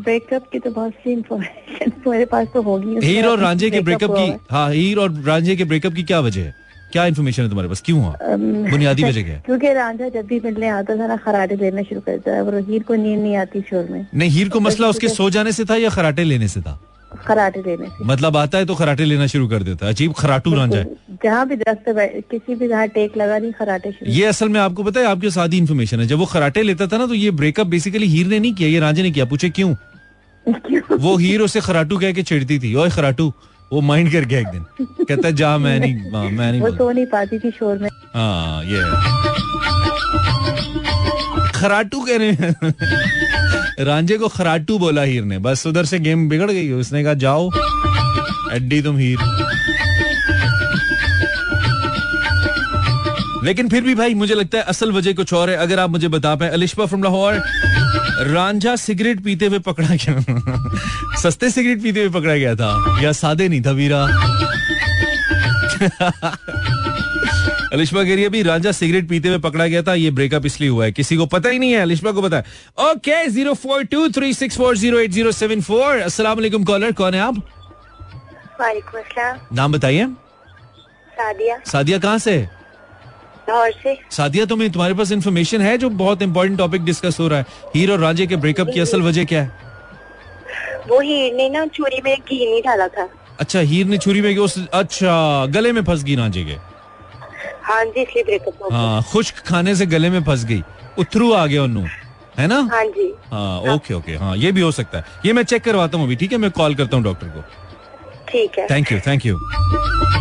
[0.00, 4.10] ब्रेकअप की तो बहुत सी इन्फॉर्मेशन मेरे पास तो होगी हीर और रांझे के ब्रेकअप
[4.10, 6.54] की हाँ। हीर और रांझे के ब्रेकअप की क्या वजह है?
[6.92, 7.82] क्या इन्फॉर्मेशन है तुम्हारे पास?
[7.84, 8.16] क्यों हुआ?
[8.70, 9.42] बुनियादी वजह क्या है?
[9.46, 12.82] क्योंकि रांझा जब भी मिलने आता था ना खराटे लेना शुरू करता है और हीर
[12.82, 15.76] को नींद नहीं आती शोर में। नहीं हीर को मसला उसके सो जाने से था
[15.76, 16.80] या खराटे लेने से था?
[17.16, 20.54] खराटे लेने से। मतलब आता है तो खराटे लेना शुरू कर देता है। अजीब खराटू
[20.54, 20.84] रांझा है।
[21.24, 21.84] जहाँ भी दरख्त
[22.30, 25.30] किसी भी जहाँ टेक लगा नहीं खराटे शुरू। ये असल में आपको पता है आपके
[25.30, 28.38] सादी इन्फॉर्मेशन है। जब वो खराटे लेता था ना तो ये ब्रेकअप बेसिकली हीर ने
[28.38, 29.74] नहीं किया ये रांझे ने किया। पूछे क्यों?
[30.92, 33.32] वो हीर उसे खराटू कह के छेड़ती थी। ओए खराटू
[33.72, 36.70] वो माइंड कर गया एक दिन। कहता है जा मैं नहीं हाँ, मैं नहीं वो।
[36.70, 38.90] सो नहीं पाती थी शोर में। हाँ ये है।
[41.52, 42.30] खराटू कहने
[43.80, 47.50] रांझे को खराटू बोला हीर ने। बस उधर से गेम बिगड़ गई। उसने कहा, जाओ
[48.52, 49.18] एड्डी तुम हीर।
[53.44, 56.08] लेकिन फिर भी भाई, मुझे लगता है असल वजह कुछ और है। अगर आप मुझे
[56.08, 57.34] बता पाए अलिशा फ्रॉम लाहौर,
[58.20, 60.24] रांझा सिगरेट पीते हुए पकड़ा गया।
[61.22, 64.30] सस्ते सिगरेट पीते हुए पकड़ा गया था। या सादे नहीं था, वीरा।
[67.74, 70.70] अलिशबा कह रही है अभी रांझा सिगरेट पीते हुए पकड़ा गया था ये ब्रेकअप इसलिए
[70.70, 72.44] हुआ है। किसी को पता ही नहीं है अलिश्मा को पता है।
[72.90, 76.00] Okay zero four two three six four zero eight zero seven four.
[76.00, 77.42] असला कॉलर कौन है आप?
[79.52, 80.06] नाम बताइए।
[81.14, 82.36] सादिया। सादिया कहाँ से?
[83.48, 87.38] लाहौर से। सादिया तुम्हें तुम्हारे पास इन्फॉर्मेशन है जो बहुत इंपॉर्टेंट टॉपिक डिस्कस हो रहा
[87.38, 87.46] है?
[87.76, 89.48] हीर और रांझे के ब्रेकअप की असल वजह क्या है?
[90.88, 93.08] वो हीर ने ना चूरी में घी नहीं डाला था।
[93.40, 96.73] अच्छा हीर ने छुरी में उस अच्छा गले में फंस गई रांझे के?
[97.64, 100.62] हाँ जी इसलिए ब्रेकअप हो हाँ खुश्क खाने से गले में फंस गई।
[100.98, 101.84] उथरू आ गया उन्नू
[102.38, 102.56] है ना?
[102.72, 105.98] हाँ जी। हाँ ओके ओके हाँ ये भी हो सकता है। ये मैं चेक करवाता
[105.98, 106.38] हूँ अभी ठीक है?
[106.38, 107.42] मैं कॉल करता हूँ डॉक्टर को।
[108.28, 109.38] ठीक है। थैंक यू थैंक यू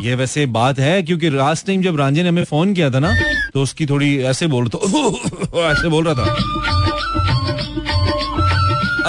[0.04, 3.14] ये वैसे बात है क्योंकि लास्ट टाइम जब रांझे ने हमें फ़ोन किया था ना
[3.54, 4.80] तो उसकी थोड़ी ऐसे बोल तो
[5.64, 6.62] ऐसे बोल रहा था।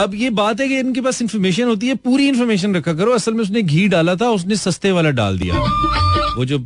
[0.02, 3.34] अब ये बात है कि इनके पास इंफॉर्मेशन होती है पूरी इंफॉर्मेशन रखा करो। असल
[3.34, 5.54] में उसने घी डाला था उसने सस्ते वाला डाल दिया।
[6.36, 6.58] वो जो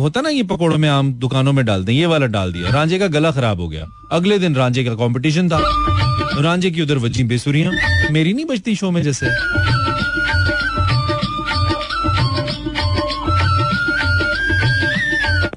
[0.00, 2.98] होता ना ये पकौड़ों में आम दुकानों में डालते हैं ये वाला डाल दिया। रांझे
[2.98, 5.60] का गला खराब हो गया। अगले दिन रांझे का कंपटीशन था।
[6.42, 7.72] रांझे की उधर बची बेसुरियाँ।
[8.12, 9.26] मेरी नहीं बचती शो में जैसे।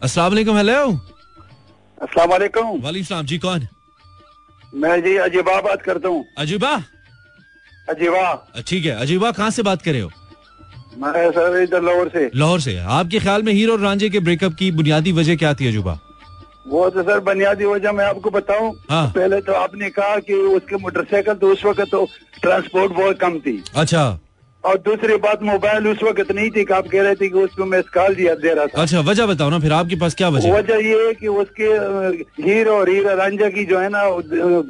[0.03, 0.79] अस्सलाम वालेकुम हेलो
[1.97, 3.67] अस्सलाम वालेकुम। वालेकुम सलाम जी कौन?
[4.73, 6.71] मैं जी अजीबा बात करता हूँ। अजीबा?
[7.89, 10.11] अजीबा। ठीक है अजीबा कहाँ से बात कर रहे हो?
[10.99, 14.53] मैं सर इधर लाहौर से। लाहौर से। आपके ख्याल में हीरो और रांझे के ब्रेकअप
[14.53, 15.99] की बुनियादी वजह क्या थी अजूबा?
[16.67, 20.77] वो तो सर बुनियादी वजह मैं आपको बताऊँ हाँ। पहले तो आपने कहा कि उसके
[20.77, 22.05] मोटरसाइकिल तो उस वक्त तो
[22.41, 24.19] ट्रांसपोर्ट बहुत कम थी। अच्छा।
[24.63, 27.65] और दूसरी बात मोबाइल उस वक्त नहीं थी कि आप कह रहे थे कि उसको
[27.65, 30.53] मैं स्काल दिया दे रहा था। अच्छा वजह बताओ ना फिर आपके पास क्या वजह
[30.53, 31.69] वजह ये है कि उसके
[32.43, 34.03] हीर और हीरा रांझा की जो है ना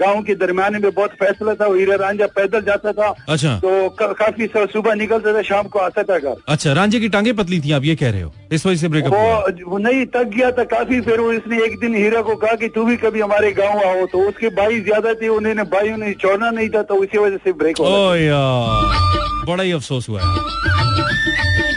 [0.05, 4.47] गाँव के दरमियान में बहुत फैसला था हीरा रांझा पैदल जाता था। अच्छा। तो काफ़ी
[4.47, 7.83] सुबह निकलता था शाम को आता था घर। अच्छा रांझे की टांगे पतली थी आप
[7.83, 8.33] ये कह रहे हो?
[8.51, 11.79] इस वजह से ब्रेकअप वो वो नहीं तक गया था काफ़ी फिर वो इसने एक
[11.79, 15.13] दिन हीरा को कहा कि तू भी कभी हमारे गाँव आओ तो उसके भाई ज़्यादा
[15.13, 19.45] थे उन्होंने भाई उन्हें छोड़ना नहीं था तो इसी वजह से ब्रेक हो ओ यार
[19.47, 20.27] बड़ा ही अफसोस हुआ है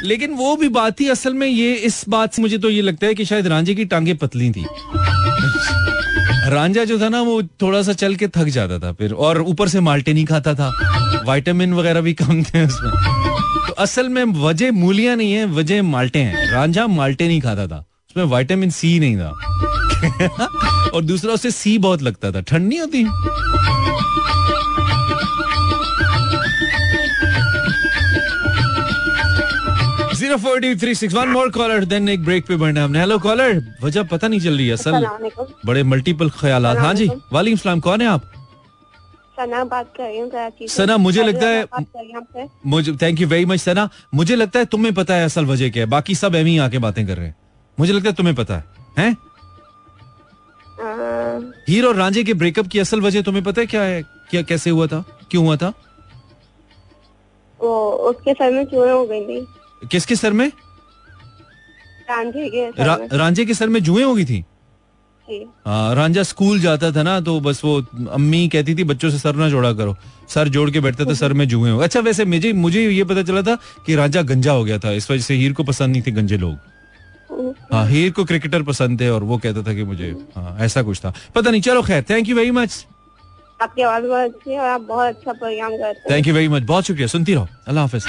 [0.05, 3.07] लेकिन वो भी बात थी असल में ये इस बात से मुझे तो ये लगता
[3.07, 4.65] है कि शायद रांझे की टांगे पतली थी।
[6.51, 9.69] रांझा जो था ना वो थोड़ा सा चल के थक जाता था फिर और ऊपर
[9.69, 10.71] से माल्टे नहीं खाता था।
[11.27, 13.22] वाइटामिन वगैरह भी कम थे उसमें।
[13.73, 17.77] तो असल में वजह मूलियाँ नहीं है वजह माल्टे हैं। रांझा माल्टे नहीं खाता था।
[18.11, 19.31] उसमें विटामिन सी नहीं था।
[20.95, 23.03] और दूसरा उसे सी बहुत लगता था। ठंड नहीं होती?
[30.17, 33.19] Zero four two three six one more caller then एक ब्रेक पे बढ़ना हमने। हेलो
[33.19, 35.07] कॉलर वजह पता नहीं चल रही है असल।
[35.67, 38.31] बड़े मल्टीपल ख्याल हाँ जी। वालेकुम सलाम। कौन है आप?
[39.45, 43.61] सना बात कर रही हूँ कराची सना, मुझे लगता है-। मुझे thank you very much
[43.61, 43.89] Sana.
[44.15, 46.79] मुझे लगता है तुम्हें पता है असल वजह क्या है। बाकी सब एम ही आके
[46.79, 47.37] बातें कर रहे हैं।
[47.79, 48.65] मुझे लगता है तुम्हें पता है
[48.99, 49.17] हैं?
[51.69, 54.03] हीर और रांझे के ब्रेकअप की असल वजह तुम्हें पता है क्या है?
[54.31, 55.05] क्या कैसे हुआ था?
[55.31, 55.73] क्यों हुआ था?
[57.61, 59.47] वो उसके सर में चूहे हो गई थी।
[59.91, 60.49] किसके सर में?
[62.11, 64.45] रांझे के सर में। रांझे के सर में जुएँ हो गई थी?
[65.29, 67.77] रांझा स्कूल जाता था ना तो बस वो
[68.13, 69.97] अम्मी कहती थी बच्चों से सर ना जोड़ा करो।
[70.29, 73.23] सर जोड़ के बैठता था सर में जुए हो अच्छा वैसे मुझे मुझे ये पता
[73.23, 73.55] चला था
[73.87, 76.37] कि रांझा गंजा हो गया था इस वजह से हीर को पसंद नहीं थे गंजे
[76.37, 80.83] लोग। हाँ हीर को क्रिकेटर पसंद थे और वो कहता था कि मुझे हाँ ऐसा
[80.83, 82.87] कुछ था। पता नहीं चलो खैर थैंक यू वेरी मच
[83.63, 86.49] आपकी आवाज़ बहुत अच्छी है और आप बहुत अच्छा प्रोग्राम करते हैं। थैंक यू वेरी
[86.49, 88.05] मच बहुत शुक्रिया। सुनती रहो। अल्लाह हाफिज।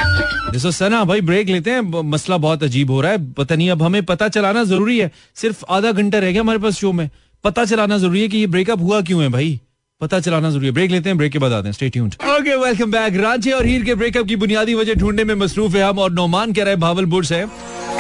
[0.54, 3.84] जैसे सना भाई ब्रेक लेते हैं। मसला बहुत अजीब हो रहा है। पता नहीं अब
[3.84, 7.10] हमें पता चलाना ज़रूरी है। सिर्फ़ आधा घंटा रह गया हमारे पास शो में।
[7.44, 9.60] पता चलाना ज़रूरी है कि ये ब्रेकअप हुआ क्यों है भाई?
[10.02, 12.56] पता चलाना ज़रूरी है। ब्रेक लेते हैं। ब्रेक के बाद आते हैं। Stay tuned okay
[12.56, 16.00] welcome back रांझे और हीर के ब्रेकअप की बुनियादी वजह ढूँढने में मसरूफ है हम
[16.00, 17.46] और नौमान कह रहा है भावलपुर से।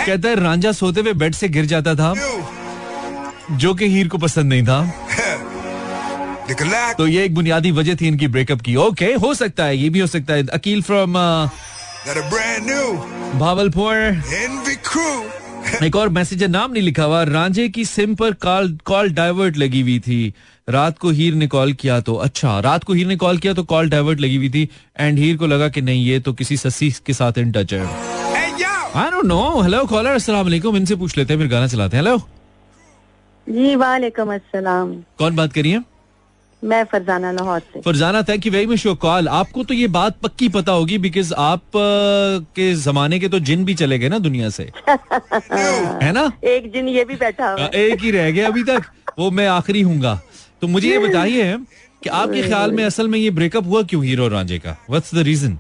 [0.06, 2.13] कहता है रांझा सोते हुए बेड से गिर जाता था
[3.52, 4.80] जो कि हीर को पसंद नहीं था।
[6.97, 9.99] तो ये एक बुनियादी वजह थी इनकी ब्रेकअप की। ओके हो सकता है ये भी
[9.99, 11.17] हो सकता है। Aqeel from
[12.63, 12.88] new
[13.39, 13.95] Bahawalpur.
[15.84, 19.58] एक और मैसेज है नाम नहीं लिखा हुआ। रांझे की सिम पर कॉल कॉल डाइवर्ट
[19.58, 20.34] लगी हुई थी।
[20.67, 23.63] रात को हीर ने कॉल किया तो अच्छा रात को हीर ने कॉल किया तो
[23.63, 26.91] कॉल डाइवर्ट लगी हुई थी। एंड हीर को लगा कि नहीं ये तो किसी सस्सी
[27.06, 27.86] के साथ इन टच है।
[28.95, 32.03] I don't know hello caller अस्सलाम वालेकुम इनसे पूछ लेते हैं फिर गाना चलाते हैं।
[32.03, 32.17] हेलो
[33.47, 35.82] जी वालेकुम अस्सलाम। कौन बात करिए
[36.63, 40.17] मैं फरजाना लाहौर से। Farzana thank you very much your call आपको तो ये बात
[40.23, 41.62] पक्की पता होगी बिकॉज़ आप
[42.56, 46.32] के जमाने के तो जिन भी चले गए ना दुनिया से। है ना?
[46.43, 49.82] एक दिन ये भी बैठा हुआ एक ही रह गया अभी तक। वो मैं आखिरी
[49.82, 50.19] हूँगा।
[50.62, 51.58] तो मुझे ये बताइए
[52.04, 54.78] कि आपके ख्याल में असल में ये ब्रेकअप हुआ क्यों हीरो रांझे का?
[54.89, 55.58] व्हाट्स द रीजन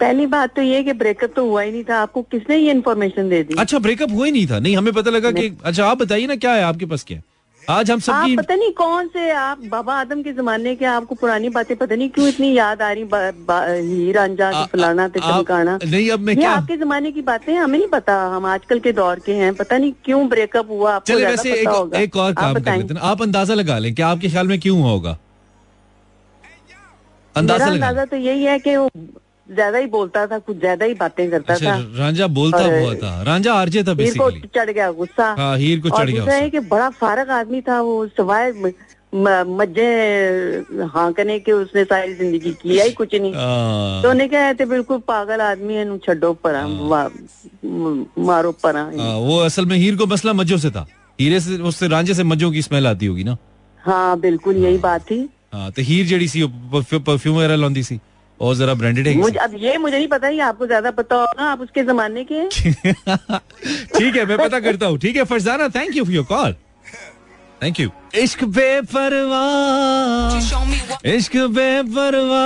[0.00, 3.28] पहली बात तो ये कि ब्रेकअप तो हुआ ही नहीं था। आपको किसने ये इन्फॉर्मेशन
[3.28, 3.54] दे दी?
[3.58, 6.36] अच्छा ब्रेकअप हुआ ही नहीं था। नहीं हमें पता लगा कि अच्छा आप बताइए ना
[6.36, 7.16] क्या है आपके पास क्या?
[7.18, 7.24] है?
[7.70, 11.14] आज हम सब आप पता नहीं कौन से आप बाबा आदम के जमाने के आपको
[11.14, 13.04] पुरानी बातें पता नहीं क्यों इतनी याद आ रही
[13.88, 17.78] हीर अंजा फलाना थे आप- चमकाना। नहीं अब मैं क्या आपके जमाने की बातें हमें
[17.78, 21.26] नहीं पता हम आजकल के दौर के हैं पता नहीं क्यों ब्रेकअप हुआ आपको चले
[21.26, 23.94] वैसे पता एक, होगा। एक और आप काम कर। लेते हैं आप अंदाज़ा लगा लें
[23.94, 25.16] कि आपके ख्याल में क्यों होगा?
[27.36, 28.76] अंदाज़ा अंदाज़ा तो यही है कि
[29.50, 33.22] ज़्यादा ही बोलता था कुछ ज़्यादा ही बातें करता अच्छा था। रांझा बोलता हुआ था।
[33.22, 36.60] रांझा आरजे था हीर को चढ़ गया गुस्सा। हाँ, हीर को चढ़ गया है कि
[36.60, 38.72] बड़ा फारक आदमी था वो सिवाय म-
[39.14, 39.86] म- मज्जे
[40.84, 44.98] हाँकने के उसने सारी ज़िंदगी किया ही कुछ नहीं। आ, तो उन्हें क्या थे बिल्कुल
[44.98, 48.76] पागल आदमी है छड्डो परा म- मारो पर।
[49.14, 50.86] वो असल में हीर को मसला मज्जों से था।
[51.20, 53.36] हीरे से उससे रांझे से मज्जों की स्मेल आती होगी ना।
[53.78, 56.44] हाँ बिल्कुल यही बात थी। हाँ तो हीर जड़ी सी
[56.94, 58.00] परफ्यूम वगैरह लाਉਂਦੀ सी।
[58.42, 61.44] और जरा ब्रांडेड है मुझे अब ये मुझे नहीं पता ये आपको ज़्यादा पता होगा
[61.44, 66.04] आप उसके जमाने के ठीक है मैं पता करता हूँ। ठीक है Farzana thank you
[66.04, 66.54] for your call
[67.62, 70.36] thank you इश्क बेपरवाह।
[71.08, 72.40] इश्क बेपरवाह।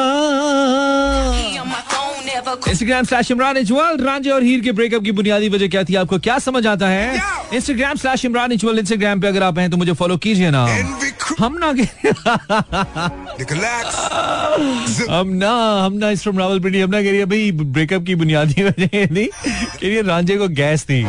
[2.70, 5.94] इंस्टाग्राम स्लैश इमरान इजवल रांझे और हीर के ब्रेकअप की बुनियादी वजह क्या थी?
[5.94, 7.20] आपको क्या समझ आता है?
[7.54, 10.64] Instagram slash Imran Ijwal Instagram पे अगर आप हैं तो मुझे फॉलो कीजिए ना।
[11.38, 11.68] हम ना
[15.10, 15.50] हम ना
[15.84, 18.88] हम ना इस फ्रॉम रावलपिंडी हम ना कह रही है भाई ब्रेकअप की बुनियादी वजह
[18.94, 19.26] ये थी
[19.80, 21.02] कि ये रांझे को गैस थी.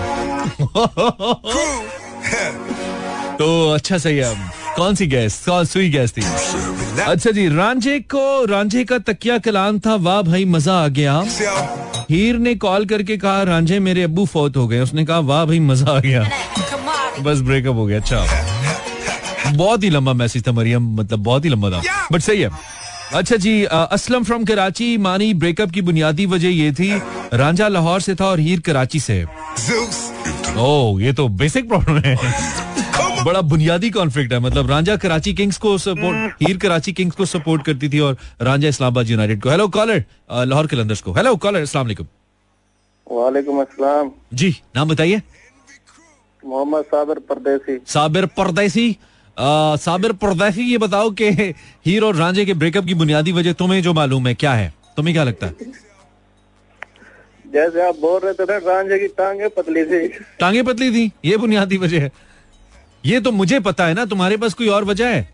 [3.39, 4.33] तो अच्छा सही है।
[4.75, 5.43] कौन सी गैस?
[5.45, 6.21] कौन सुई गैस थी?
[7.01, 11.23] अच्छा जी रांझे को रांझे का तकिया कलाम था। वाह भाई मज़ा आ गया।
[12.09, 15.59] हीर ने कॉल करके कहा रांझे मेरे अब्बू फौत हो गए। उसने कहा वाह भाई
[15.61, 16.23] मज़ा आ गया।
[17.21, 21.69] बस ब्रेकअप हो गया। अच्छा। बहुत ही लंबा मैसेज था मरियम मतलब बहुत ही लंबा
[21.71, 22.49] था। बट सही है।
[23.13, 26.91] अच्छा जी असलम फ्रॉम कराची। मानी ब्रेकअप की बुनियादी वजह ये थी
[27.33, 29.23] रांझा लाहौर से था और हीर कराची से।
[30.57, 32.15] ओ ये तो बेसिक प्रॉब्लम है।
[33.23, 37.65] बड़ा बुनियादी कॉन्फ्लिक्ट है। मतलब रांझा कराची किंग्स को सपोर्ट हीर कराची किंग्स को सपोर्ट
[37.65, 41.85] करती थी और रांझा इस्लामाबाद यूनाइटेड को। हेलो कॉलर लाहौर कलंदर्स को। हेलो कॉलर अस्सलाम
[41.85, 42.07] वालेकुम।
[43.07, 45.21] वालेकुम अस्सलाम। जी नाम बताइए।
[46.43, 48.95] मोहम्मद साबिर परदेसी। साबिर परदेसी?
[49.37, 51.29] साबिर परदेसी ये बताओ कि
[51.85, 54.73] हीर और रांझे के ब्रेकअप की बुनियादी वजह तुम्हें जो मालूम है क्या है?
[54.97, 55.55] तुम्हें क्या लगता है?
[57.45, 60.07] जैसे आप बोल रहे थे ना रांझे की टांगे पतली थी।
[60.39, 62.11] टांगे पतली थी ये बुनियादी वजह है।
[63.05, 65.29] ये तो मुझे पता है ना तुम्हारे पास कोई और वजह है?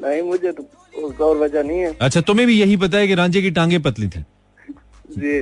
[0.00, 0.70] नहीं मुझे तो
[1.02, 3.78] उसका और वजह नहीं है। अच्छा तुम्हें भी यही पता है कि रांझे की टांगे
[3.78, 4.24] पतली थी।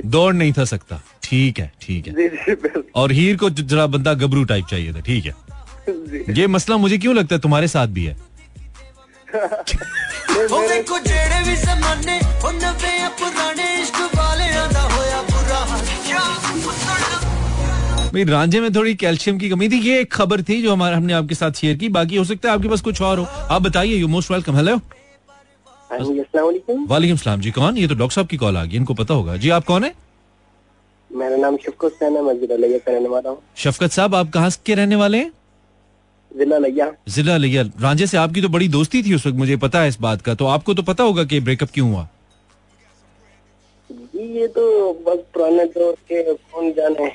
[0.05, 2.55] दौड़ नहीं था सकता। ठीक है ठीक है। जी जी
[2.95, 5.35] और हीर को जरा बंदा गबरू टाइप चाहिए था ठीक है।
[6.33, 8.17] ये मसला मुझे क्यों लगता है तुम्हारे साथ भी है?
[18.13, 21.13] भाई रांझे में थोड़ी कैल्शियम की कमी थी ये एक खबर थी जो हमारा हमने
[21.13, 23.95] आपके साथ शेयर की। बाकी हो सकता है आपके पास कुछ और हो। आप बताइए
[23.95, 24.75] यू मोस्ट वेलकम हेलो
[25.91, 27.77] वालेकुम। सलाम जी। कौन?
[27.77, 29.93] ये तो डॉक्टर साहब की कॉल आ गई इनको पता होगा। जी आप कौन है?
[31.11, 34.31] मेरा नाम शफकत हुसैन है मैं जिला लिया का रहने वाला हूँ। शफकत साहब आप
[34.31, 35.31] कहाँ के रहने वाले हैं?
[36.31, 39.81] जिला लिया। जिला लिया। रांझे से आपकी तो बड़ी दोस्ती थी उस वक्त मुझे पता
[39.81, 42.07] है इस बात का। तो आपको तो पता होगा कि ब्रेकअप क्यों हुआ।
[44.15, 47.07] ये तो बस पुराने दौर के कौन जाने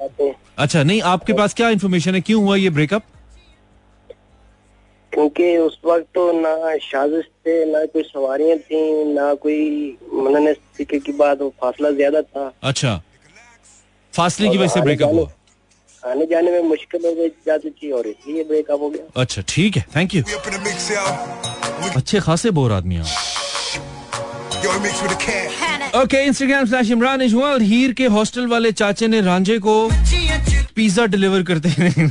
[0.00, 2.20] बातें अच्छा नहीं आपके पास क्या इन्फॉर्मेशन है?
[2.20, 3.02] क्यों हुआ ये ब्रेकअप
[5.12, 8.80] क्योंकि उस वक्त तो ना साजिश थे ना कोई सवारियाँ थी
[9.14, 9.60] ना कोई
[10.14, 13.00] मनने सीखे की बात वो फासला ज़्यादा था। अच्छा।
[14.14, 15.26] फासले की वजह से ब्रेकअप हुआ?
[16.02, 19.76] आने जाने में मुश्किल हो गई जाती थी और इसलिए ब्रेकअप हो गया। अच्छा ठीक
[19.76, 20.22] है थैंक यू.
[21.96, 23.04] अच्छे खासे बोर आदमी हैं
[25.96, 29.74] okay Instagram slash Imran Ijwal Heer के हॉस्टल वाले चाचे ने रांझे को
[30.74, 32.08] पिज्जा डिलीवर करते हैं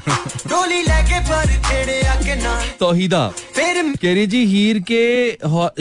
[2.79, 3.27] तोहिदा।
[3.95, 5.03] कह रही जी हीर के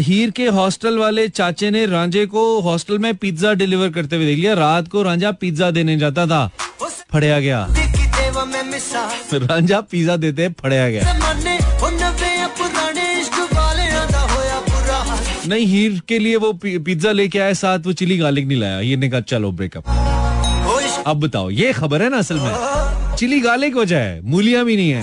[0.03, 4.39] हीर के हॉस्टल वाले चाचे ने रांझे को हॉस्टल में पिज्जा डिलीवर करते हुए देख
[4.39, 6.47] लिया रात को रांझा पिज्जा देने जाता था
[7.13, 7.67] फड़या गया।
[9.35, 11.03] रांझा पिज्जा देते फड़या गया।
[15.47, 18.99] नहीं हीर के लिए वो पिज्जा लेके आए साथ वो चिली गार्लिक नहीं लाया। हीर
[18.99, 19.85] ने कहा चलो ब्रेकअप
[21.07, 23.17] अब बताओ ये खबर है ना असल में?
[23.17, 25.03] चिली गार्लिक वजह है मूलिया भी नहीं है।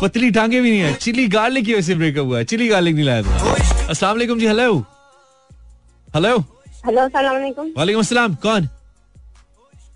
[0.00, 2.94] पतली टांगे भी नहीं है। चिली गार्लिक की वजह से ब्रेकअप हुआ है। चिली गार्लिक
[2.94, 3.54] नहीं लाया था।
[3.90, 4.74] अस्सलाम जी हेलो
[6.08, 6.36] हेलो
[6.86, 7.36] हेलो अस्सलाम
[7.76, 8.68] वालेकुम। कौन?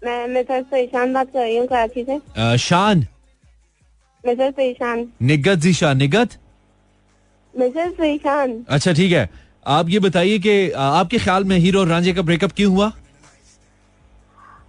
[0.04, 3.06] मैं मैं सर ईशान बात कर रही हूँ कराची से। शान।
[4.24, 6.36] मैं सर ईशान। निगत जी शान निगत।
[7.56, 9.28] ईशान अच्छा ठीक है।
[9.66, 12.92] आप ये बताइए कि आपके ख्याल में हीरो और रांझे का ब्रेकअप क्यों हुआ?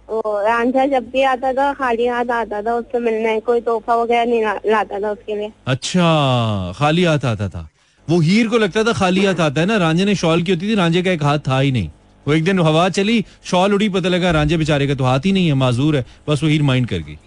[0.08, 4.70] रांझा जब भी आता था खाली हाथ आता था उससे मिलने कोई तोहफा वगैरह नहीं
[4.72, 7.68] लाता था उसके लिए। अच्छा खाली हाथ आता था।
[8.08, 9.76] वो हीर को लगता था खाली हाथ आता है ना?
[9.76, 11.90] रांझे ने शॉल की होती थी रांझे का एक हाथ था ही नहीं।
[12.26, 15.32] वो एक दिन हवा चली शॉल उड़ी पता लगा रांझे बेचारे का तो हाथ ही
[15.32, 17.18] नहीं है माजूर है। बस वो हीर माइंड कर गई।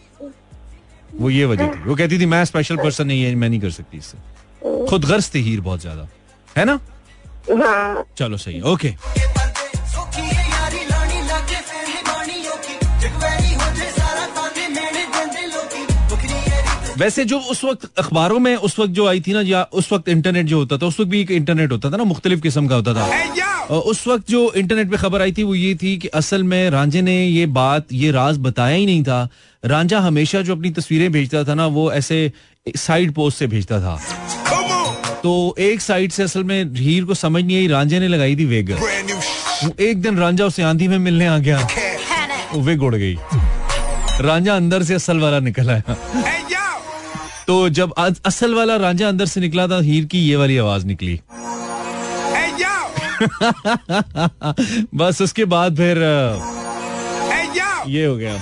[1.14, 3.70] वो ये वजह थी। वो कहती थी मैं स्पेशल पर्सन नहीं है मैं नहीं कर
[3.72, 4.18] सकती इससे।
[4.90, 6.08] खुद गर्ज थी हीर बहुत ज़्यादा।
[6.56, 6.80] है ना?
[7.50, 8.04] हाँ.
[8.18, 8.94] चलो सही ओके।
[16.98, 20.10] वैसे जो उस वक्त अखबारों में उस वक्त जो आई थी ना या उस वक्त
[20.10, 22.76] इंटरनेट जो होता था उस वक्त भी एक इंटरनेट होता था ना मुख्तलिफ़ किस्म का
[22.76, 26.44] होता था। उस वक्त जो इंटरनेट पे खबर आई थी वो ये थी कि असल
[26.44, 29.28] में रांझे ने ये बात ये राज बताया ही नहीं था।
[29.64, 32.32] रांझा हमेशा जो अपनी तस्वीरें भेजता था ना वो ऐसे
[32.78, 34.00] साइड पोस्ट से भेजता था।
[35.24, 38.46] तो एक साइड से असल में हीर को समझ नहीं आई रांझे ने लगाई थी
[38.46, 38.70] वेग।
[39.80, 41.68] एक दिन रांझा उसे आंधी में मिलने आ गया।
[42.54, 43.18] वो वेग उड़ गई।
[44.22, 45.96] रांझा अंदर से असल वाला निकल। आया
[47.48, 47.94] तो जब
[48.26, 51.20] असल वाला रांझा अंदर से निकला था हीर की ये वाली आवाज़ निकली।
[54.96, 55.98] बस उसके बाद फिर.
[57.88, 58.38] ये हो गया।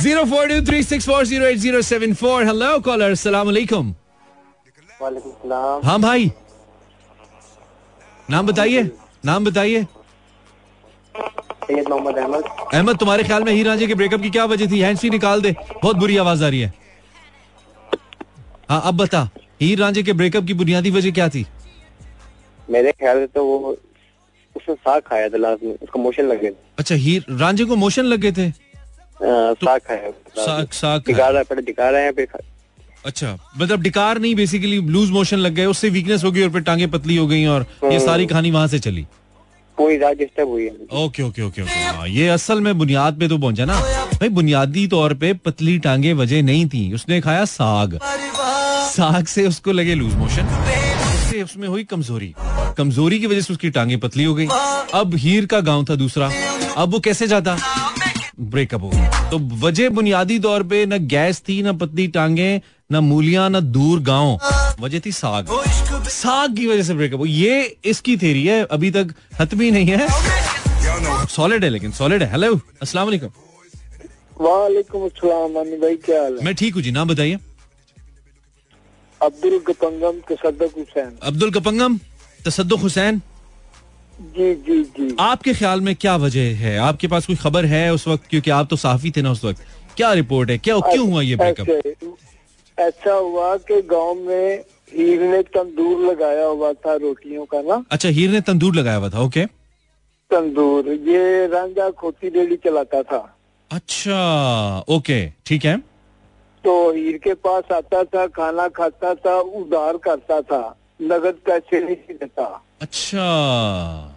[0.00, 2.44] Zero four two three six four zero eight zero seven four.
[2.46, 3.94] Hello caller सलाम अलैकुम।
[5.02, 5.52] वालेकुम
[5.86, 6.30] हाँ भाई।
[8.30, 8.82] नाम बताइए
[9.24, 9.82] नाम बताइए।
[11.14, 14.80] सैयद मोहम्मद अहमद। अहमद तुम्हारे ख्याल में हीर रांझे के ब्रेकअप की क्या वजह थी?
[14.80, 16.72] हैंड फ्री निकाल दे। बहुत बुरी आवाज़ आ रही है।
[18.70, 19.28] हाँ अब बता
[19.62, 21.46] हीर रांझे के ब्रेकअप की बुनियादी वजह क्या थी?
[22.70, 23.76] मेरे ख्याल से तो वो
[24.56, 28.04] उसने साग खाया था लास्ट में। उसको मोशन लगे थे। अच्छा हीर रांझे को मोशन
[28.04, 28.46] लग गए थे?
[28.46, 32.28] हाँ, साग खाया। साग साग दिखा रहा है पहले दिखा रहे हैं फिर
[33.06, 36.62] अच्छा मतलब डिकार नहीं बेसिकली लूज मोशन लग गए उससे वीकनेस हो गई और फिर
[36.62, 39.06] टांगे पतली हो गई और ये सारी कहानी वहाँ से चली।
[39.78, 41.80] पूरी रात डिस्टर्ब हुई है। Okay okay okay okay.
[41.80, 43.80] हाँ ये असल में बुनियाद पे तो पहुँचा ना।
[44.12, 47.98] भाई बुनियादी तौर पे पतली टांगे वजह नहीं थी। उसने खाया साग।
[48.90, 52.34] साग से उसको लगे लूज मोशन उससे उसमें हुई कमज़ोरी।
[52.78, 54.46] कमज़ोरी की वजह से उसकी टांगे पतली हो गई।
[54.94, 56.30] अब हीर का गाँव था दूसरा।
[56.76, 57.56] अब वो कैसे जाता?
[58.40, 63.00] ब्रेकअप हो गया। तो वजह बुनियादी तौर पे ना गैस थी न पतली टांगे ना
[63.00, 64.38] मूलियाँ न दूर गाँव।
[64.80, 65.48] वजह थी साग।
[66.10, 71.26] साग की वजह से ब्रेकअप हो। ये इसकी थेरी है अभी तक हतमी नहीं है।
[71.26, 73.30] सॉलिड है लेकिन सॉलिड है। हेलो अस्सलाम वालेकुम।
[74.40, 76.44] वालेकुम अस्सलाम अनी भाई क्या हाल है?
[76.44, 77.38] मैं ठीक हूँ जी नाम बताइए।
[79.20, 81.98] अब्दुल गपंगम तसद्दुक हुसैन। अब्दुल कपंगम
[82.40, 83.20] तसद्दुक हुसैन।
[84.20, 86.76] जी जी जी। आपके ख्याल में क्या वजह है?
[86.78, 88.26] आपके पास कोई खबर है उस वक्त?
[88.30, 89.62] क्योंकि आप तो साफी थे ना उस वक्त।
[89.96, 90.58] क्या रिपोर्ट है?
[90.58, 91.68] क्या क्यों हुआ ये ब्रेकअप
[92.78, 98.08] ऐसा हुआ कि गाँव में हीर ने तंदूर लगाया हुआ था रोटियों का ना। अच्छा
[98.08, 99.44] हीर ने तंदूर लगाया हुआ था ओके।
[100.30, 103.18] तंदूर ये रांझा खोती डेली चलाता था।
[103.70, 105.76] अच्छा ओके ठीक है।
[106.64, 112.14] तो हीर के पास आता था खाना खाता था उधार करता था नगद पैसे नहीं
[112.14, 114.10] देता। अच्छा।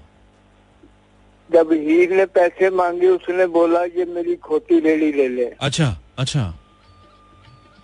[1.49, 6.43] जब हीर ने पैसे मांगे उसने बोला ये मेरी खोती रेडी ले ले। अच्छा अच्छा।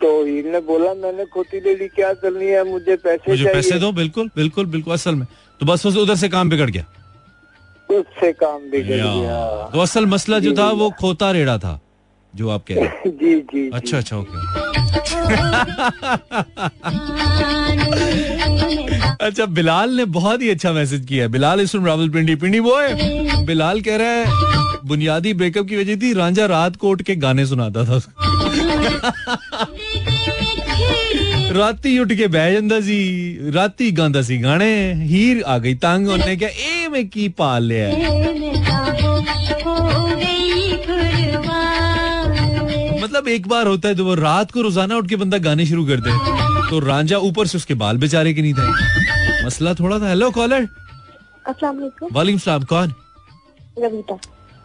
[0.02, 2.64] तो हीर ने बोला मैंने खोती रेडी क्या करनी है?
[2.72, 5.26] मुझे पैसे मुझे चाहिए। पैसे दो बिल्कुल बिल्कुल बिल्कुल असल में।
[5.60, 6.86] तो बस उस- उधर से काम बिगड़ गया।
[7.90, 11.80] उससे काम बिगड़ गया। तो असल मसला जो था वो खोता रेड़ा था
[12.36, 14.38] जो आप कह रहे हैं। जी जी। अच्छा अच्छा ओके।
[19.23, 22.77] अच्छा बिलाल ने बहुत ही अच्छा मैसेज किया है बिलाल इस रावल पिंडी पिंडी वो
[22.79, 24.47] है बिलाल कह रहा है
[24.89, 28.01] बुनियादी ब्रेकअप की वजह थी रांझा रात को उठ के गाने सुनाता था
[31.59, 32.97] राती उठ के बह ਜਾਂਦਾ ਸੀ
[33.55, 34.71] ਰਾਤੀ ਗਾਉਂਦਾ ਸੀ ਗਾਣੇ
[35.03, 38.17] ਹੀਰ ਆ ਗਈ ਤੰਗ ਉਹਨੇ ਕਿਹਾ ਇਹ ਮੈਂ ਕੀ ਪਾਲ ਲਿਆ ਹੈ?"
[43.01, 45.85] मतलब एक बार होता है तो वो रात को रोजाना उठ के बंदा गाने शुरू
[45.87, 46.15] कर दे
[46.74, 50.68] तो रांझा ऊपर से उसके बाल बेचारे के नहीं थे मसला थोड़ा था। हेलो कॉलर
[51.48, 51.80] अस्सलाम
[52.14, 52.94] वालेकुम। सलाम कौन?
[53.80, 54.18] रविता।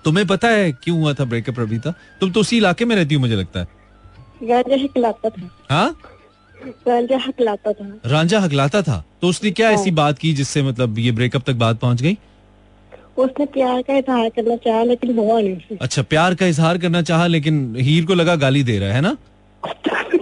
[0.04, 3.20] तुम्हें पता है क्यों हुआ था ब्रेकअप रबीता तुम तो उसी इलाके में रहती हो
[3.20, 3.66] मुझे लगता है।
[4.42, 5.88] गांजा हकलाता था। हाँ?
[7.26, 9.04] हकलाता था। रांझा हकलाता था?
[9.22, 12.18] तो उसने क्या ऐसी बात की जिससे मतलब ये ब्रेकअप तक बात पहुँच गई?
[13.18, 17.26] उसने प्यार का इजहार करना चाहा लेकिन हुआ नहीं। अच्छा प्यार का इजहार करना चाहा
[17.26, 19.16] लेकिन हीर को लगा गाली दे रहा है ना?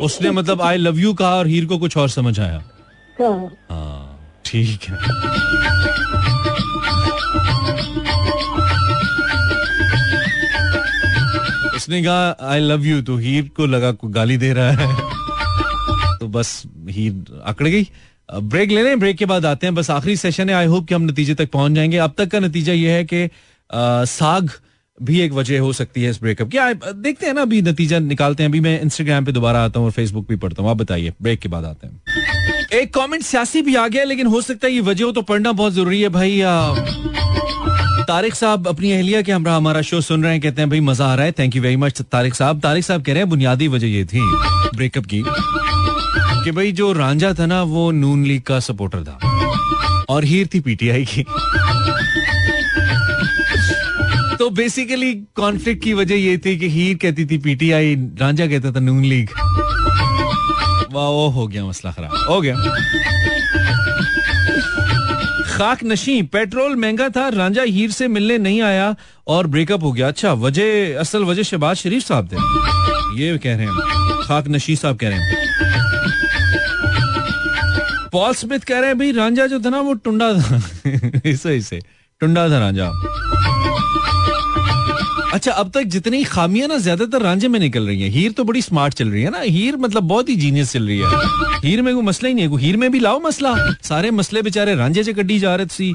[0.01, 2.63] उसने मतलब आई लव यू कहा और हीर को कुछ और समझ आया।
[3.21, 4.95] हाँ। हाँ ठीक है।
[11.77, 14.95] उसने कहा आई लव यू तो हीर को लगा को गाली दे रहा है।
[16.19, 17.89] तो बस हीर अकड़ गई।
[18.29, 20.95] ब्रेक ले लें ब्रेक के बाद आते हैं। बस आखिरी सेशन है। आई होप कि
[20.95, 23.29] हम नतीजे तक पहुँच जाएँगे। अब तक का नतीजा यह है कि
[24.11, 24.51] साग
[25.01, 26.59] भी एक वजह हो सकती है इस ब्रेकअप की।
[26.95, 29.93] देखते हैं ना, अभी नतीजा निकालते हैं। अभी मैं इंस्टाग्राम पे दोबारा आता हूँ और
[29.93, 32.03] फेसबुक भी पढ़ता हूँ। आप बताइए ब्रेक के बाद आते हैं।
[32.75, 35.53] एक कमेंट सियासी भी आ गया, लेकिन हो सकता है ये वजह हो तो पढ़ना
[35.53, 36.41] बहुत ज़रूरी है। भाई
[38.09, 41.07] तारिक साहब अपनी अहलिया के हमरा हमारा शो सुन रहे हैं, कहते हैं, भाई, मज़ा
[41.07, 42.61] आ रहा है। Thank you very much Tariq Sahab.
[42.61, 44.21] Tariq Sahab कह रहे हैं, बुनियादी वजह ये थी
[44.77, 45.23] ब्रेकअप की
[46.45, 49.19] कि भाई, जो रांझा था ना, वो नून लीग का सपोर्टर था
[50.09, 51.25] और हीर थी पीटीआई की।
[54.39, 58.81] तो बेसिकली कॉन्फ्लिक्ट की वजह ये थी कि हीर कहती थी, पीटीआई, रांझा कहता था
[58.81, 59.29] नून लीग.
[60.93, 62.57] वाह, वो हो गया मसला खराब, हो गया।
[65.57, 70.09] खाक नशी, पेट्रोल महँगा था, रांझा हीर से मिलने नहीं आया और ब्रेकअप हो गया।
[70.09, 72.37] अच्छा वजह, असल वजह शहबाज शरीफ साहब थे।
[73.23, 73.75] ये कह रहे हैं,
[74.25, 75.47] खाक नशी साहब कह रहे हैं।
[78.13, 80.63] पॉल स्मिथ कह रहे हैं, भाई, रांझा जो था ना, वो टुंडा था।
[81.27, 81.81] इसे इसे,
[82.21, 82.93] टुंडा था रांझा।
[85.37, 88.61] अच्छा अब तक जितनी खामियाँ ना ज़्यादातर रांझे में निकल रही हैं। हीर तो बड़ी
[88.63, 91.95] स्मार्ट चल रही है ना। हीर मतलब बहुत ही जीनियस चल रही है। हीर में
[91.95, 95.13] कोई मसला ही नहीं है। हीर में भी लाओ मसला। सारे मसले बेचारे रांझे से
[95.13, 95.93] कड्डी जा रहे सी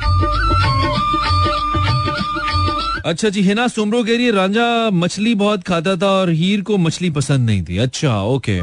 [3.05, 6.77] अच्छा जी, हिना सुमरो कह रही है, रांझा मछली बहुत खाता था और हीर को
[6.77, 8.61] मछली पसंद नहीं थी। अच्छा ओके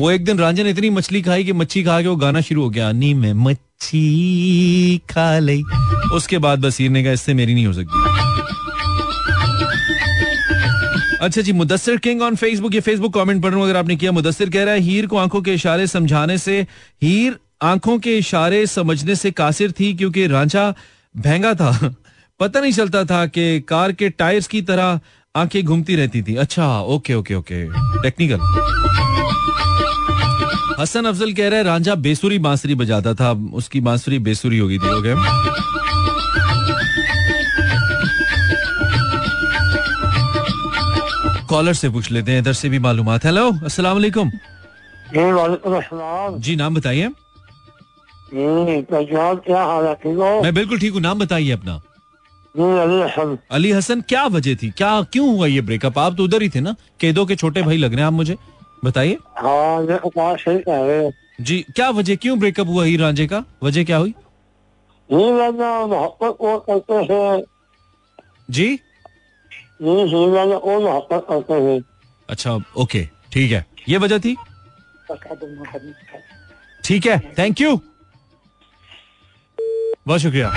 [0.00, 2.62] वो एक दिन रांझा ने इतनी मछली खाई कि मच्छी खा के वो गाना शुरू
[2.62, 5.62] हो गया। नी में मच्छी खा ली
[6.14, 8.19] उसके बाद बस हीर ने कहा, इससे मेरी नहीं हो सकती।
[11.20, 14.12] अच्छा जी, मुदस्सिर किंग ऑन फेसबुक ये फेसबुक कमेंट पढ़ रहा हूँ, अगर आपने किया,
[14.12, 16.60] मुदस्सिर कह रहा है, हीर को आँखों के इशारे समझाने से,
[17.02, 20.68] हीर आँखों के इशारे समझने से कासिर थी क्योंकि रांझा
[21.14, 21.94] महँगा था।
[22.40, 25.00] पता नहीं चलता था कि कार के टायर्स की तरह
[25.34, 27.64] आँखें घूमती रहती थी। अच्छा okay okay okay
[28.02, 28.38] technical
[30.80, 34.78] Hasan Afzal कह रहा है, रांझा बेसुरी बांसुरी बजाता था, उसकी बांसुरी बेसुरी हो गई
[34.78, 35.14] थी ओके
[41.50, 44.30] कॉलर से पूछ लेते हैं इधर से भी मालूम हेलो अस्सलाम वालेकुम
[46.38, 47.08] जी नाम बताइए। है?
[50.42, 51.82] मैं बिल्कुल ठीक हूँ नाम बताइए अपना।
[52.82, 54.70] अली हसन। अली हसन क्या वजह थी?
[54.70, 56.76] क्या क्यों हुआ ये ब्रेकअप आप तो उधर ही थे ना?
[57.00, 58.36] केदो के छोटे भाई लग रहे हैं आप मुझे।
[58.84, 63.00] बताइए। हाँ ये बात सही कह रहे हैं। जी क्या वजह क्यों ब्रेकअप हुआ हीर
[63.00, 63.44] रांझे का?
[63.62, 64.14] वजह क्या हुई?
[67.10, 67.42] हैं।
[68.50, 68.80] जी?
[69.82, 71.80] ये वाला वो मोहब्बत करते
[72.28, 73.02] अच्छा ओके
[73.32, 74.36] ठीक है। ये वजह थी?
[76.84, 77.80] ठीक है थैंक यू
[80.06, 80.52] बहुत शुक्रिया।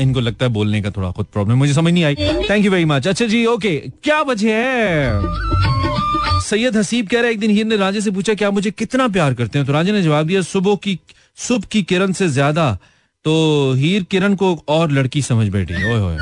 [0.00, 2.14] इनको लगता है बोलने का थोड़ा खुद प्रॉब्लम मुझे समझ नहीं आई।
[2.50, 5.20] थैंक यू वेरी मच अच्छा जी ओके क्या वजह है?
[6.42, 9.08] सैयद हसीब कह रहे हैं एक दिन हीर ने राजे से पूछा क्या मुझे कितना
[9.08, 9.66] प्यार करते हैं?
[9.66, 10.98] तो राजे ने जवाब दिया सुबह की
[11.38, 12.72] सुबह की किरण से ज़्यादा।
[13.24, 13.32] तो
[13.76, 16.16] हीर किरण को और लड़की समझ बैठी। ओए होए।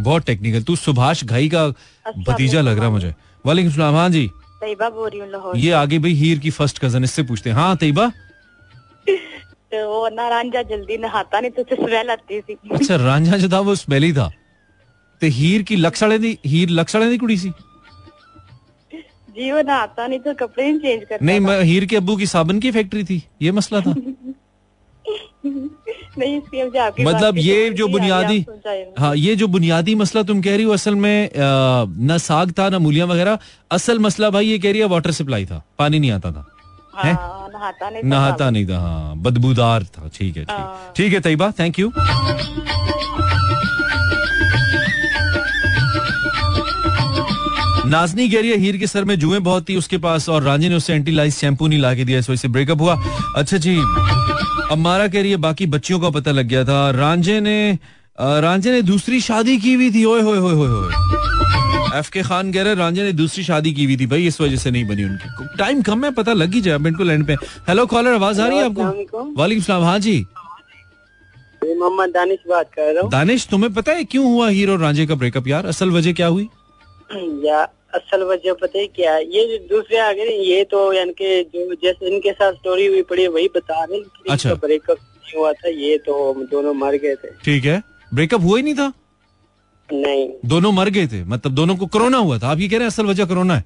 [0.00, 4.26] बहुत टेक्निकल तू सुभाष घई का अच्छा, भतीजा लग रहा मुझे। वालेकुम सलाम। हाँ जी।
[4.60, 7.76] तैयबा बोल रही हूँ ये आगे भाई हीर की फ़र्स्ट कज़न इससे पूछते हैं। हाँ
[7.76, 8.08] तैयबा?
[9.06, 13.60] तो वो ना रांझा जल्दी नहाता नहीं तो स्मेल आती थी। अच्छा रांझा जो था
[13.60, 14.30] वो स्मेल ही था।
[15.20, 17.50] ते हीर की लक्षणे दी हीर लक्षणे दी कुड़ी सी?
[19.36, 22.26] जी वो नहाता नहीं तो कपड़े ही चेंज करता नहीं मैं हीर के अब्बू की
[22.26, 23.94] साबन की फैक्ट्री थी। ये मसला था।
[26.18, 28.44] नहीं इसलिए आपकी मतलब ये जो बुनियादी
[28.98, 32.78] हाँ। ये जो बुनियादी मसला तुम कह रही हो असल में न साग था ना
[32.78, 33.38] मूलियाँ वगैरह।
[33.70, 36.46] असल मसला भाई ये कह रही है वाटर सप्लाई था। पानी नहीं आता था।
[37.04, 37.14] हैं?
[37.52, 41.20] नहाता नहीं था नहाता नहीं था हाँ बदबूदार था। ठीक है ठीक। हाँ। ठीक है
[41.20, 41.92] तयबा थैंक यू
[47.86, 50.68] नाजनी कह रही है हीर के सर में जुए बहुत थी उसके पास और रांझे
[50.68, 52.94] ने उससे एंटी लाइस शैम्पू नहीं ला के दिया इस वजह से ब्रेकअप हुआ।
[53.36, 53.76] अच्छा जी
[54.72, 57.78] अमारा कह रही है बाकी बच्चियों का पता लग गया था। रांझे ने
[58.18, 62.62] रांझे ने दूसरी शादी की हुई थी। ओए होए होए होए एफ़ के खान कह
[62.62, 65.04] रहे हैं रांझे ने दूसरी शादी की हुई थी भाई इस वजह से नहीं बनी
[65.04, 67.34] उनकी। टाइम कम है पता लग ही जाए बिल्कुल एंड पे।
[67.68, 70.18] हेलो कॉलर आवाज़ आ रही है आपको। वालेकुम सलाम हाँ जी।
[71.64, 75.14] मोहम्मद दानिश बात कर रहा हूँ। दानिश तुम्हें पता है क्यों हुआ हीरो रांझे का
[75.14, 75.66] ब्रेकअप यार?
[75.66, 76.48] असल वजह क्या हुई?
[77.44, 77.66] या
[77.96, 79.16] असल वजह पता है क्या?
[79.18, 83.02] ये जो दूसरे आ गए ये तो यानी कि जो जैसे इनके साथ स्टोरी हुई
[83.02, 87.14] पड़ी है, वही बता रहे अच्छा। ब्रेकअप नहीं हुआ था ये तो दोनों मर गए
[87.14, 87.82] थे। ठीक है।
[88.14, 88.92] ब्रेकअप हुआ ही नहीं था?
[89.88, 91.22] नहीं। दोनों मर गए थे?
[91.24, 92.48] मतलब दोनों को कोरोना हुआ था?
[92.48, 93.64] आप ये कह रहे हैं असल वजह कोरोना है?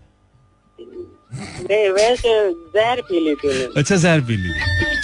[1.70, 2.30] वैसे
[2.74, 4.52] जहर पी ली थी अच्छा जहर पी ली।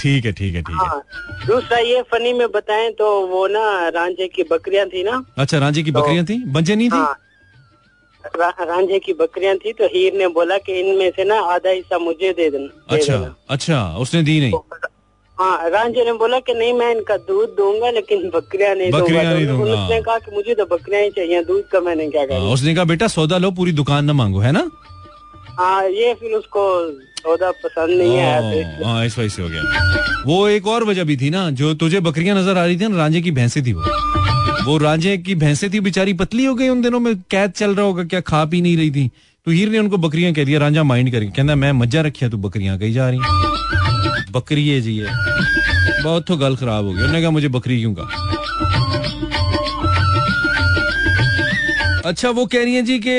[0.00, 1.02] ठीक है ठीक है ठीक है। हाँ
[1.46, 5.82] दूसरा ये फनी में बताएँ तो वो ना रांझे की बकरियाँ थी ना। अच्छा रांझे
[5.82, 6.36] की बकरियाँ थी?
[6.46, 6.96] बंजे नहीं थी?
[6.96, 7.14] हाँ
[8.40, 11.98] रा, रांझे की बकरियाँ थी तो हीर ने बोला कि इनमें से ना आधा हिस्सा
[11.98, 14.52] मुझे दे देना अच्छा देना। अच्छा उसने दी नहीं?
[15.38, 19.32] हाँ रांझे ने बोला कि नहीं मैं इनका दूध दूँगा लेकिन बकरियाँ नहीं बकरियाँ दूँगा
[19.34, 22.08] नहीं तो दूँगा, उसने हाँ। कहा कि मुझे तो बकरियाँ ही चाहिए दूध का मैंने
[22.10, 24.68] क्या हाँ, करा उसने कहा बेटा सौदा लो पूरी दुकान ना मांगो है ना?
[25.58, 26.62] हाँ ये फिर उसको
[27.22, 31.04] सौदा पसंद नहीं आया तो हाँ इस वजह से हो गया। वो एक और वजह
[31.04, 33.72] भी थी ना जो तुझे बकरियाँ नज़र आ रही थी ना रांझे की भैंसे थी
[33.72, 33.82] वो।
[34.66, 37.86] वो रांझे की भैंसे थी, बेचारी पतली हो गई उन दिनों में, कैद चल रहा
[37.86, 39.10] होगा, क्या खा पी नहीं रही थी।
[39.46, 42.36] तो हीर ने उनको बकरियाँ कह दिया, रांझा माइंड करके कहना, मैं मज्जा रखिया, तू
[42.38, 43.18] बकरियाँ कही जा रही
[44.32, 45.06] बकरी है जी है,
[46.02, 48.24] बहुत तो गल खराब हो गई। उन्होंने कहा, मुझे बकरी क्यों कहा
[52.06, 53.10] अच्छा वो कह रही है जी कि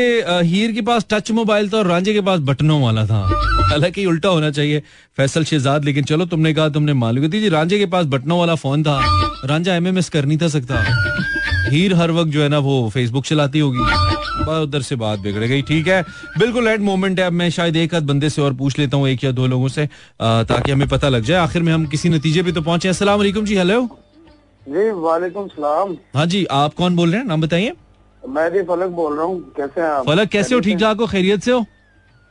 [0.47, 3.23] हीर के पास टच मोबाइल था और रांझे के पास बटनों वाला था।
[3.69, 4.81] हालाँकि उल्टा होना चाहिए,
[5.17, 8.55] फैसल शहजाद, लेकिन चलो, तुमने कहा, तुमने मालूम थी जी रांझे के पास बटनों वाला
[8.55, 8.99] फ़ोन था।
[9.45, 10.83] रांझा एमएमएस कर नहीं था सकता।
[11.69, 13.79] हीर हर वक्त जो है ना वो फेसबुक चलाती होगी।
[14.53, 16.01] उधर से बात बिगड़ गई ठीक है?
[16.39, 19.07] बिल्कुल एड मोमेंट है अब मैं शायद एक आध बंदे से और पूछ लेता हूँ
[19.09, 19.85] एक या दो लोगों से
[20.21, 23.55] ताकि हमें पता लग जाए। आखिर में हम किसी नतीजे पे तो पहुँचे। वालेकुम जी
[23.57, 23.81] हेलो
[24.65, 27.27] जी वालेकुम सलाम। हाँ जी आप कौन बोल रहे हैं?
[27.27, 27.73] नाम बताइए।
[28.23, 30.05] मैं जी फलक बोल रहा हूँ। कैसे हैं आप?
[30.05, 30.61] फलक कैसे हो?
[30.61, 31.07] ठीक ठाक हो?
[31.07, 31.65] खैरियत से हो?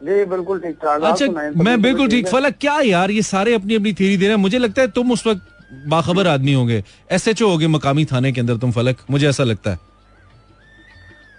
[0.00, 1.26] जी बिल्कुल ठीक ठाक। अच्छा
[1.58, 4.58] मैं बिल्कुल ठीक। फलक क्या यार ये सारे अपनी अपनी थ्योरी दे रहे हैं। मुझे
[4.58, 5.42] लगता है तुम उस वक्त
[5.72, 9.44] बाखबर आदमी होंगे। एस एच ओ होगे मकामी थाने के अंदर तुम फलक। मुझे ऐसा
[9.44, 9.78] लगता है।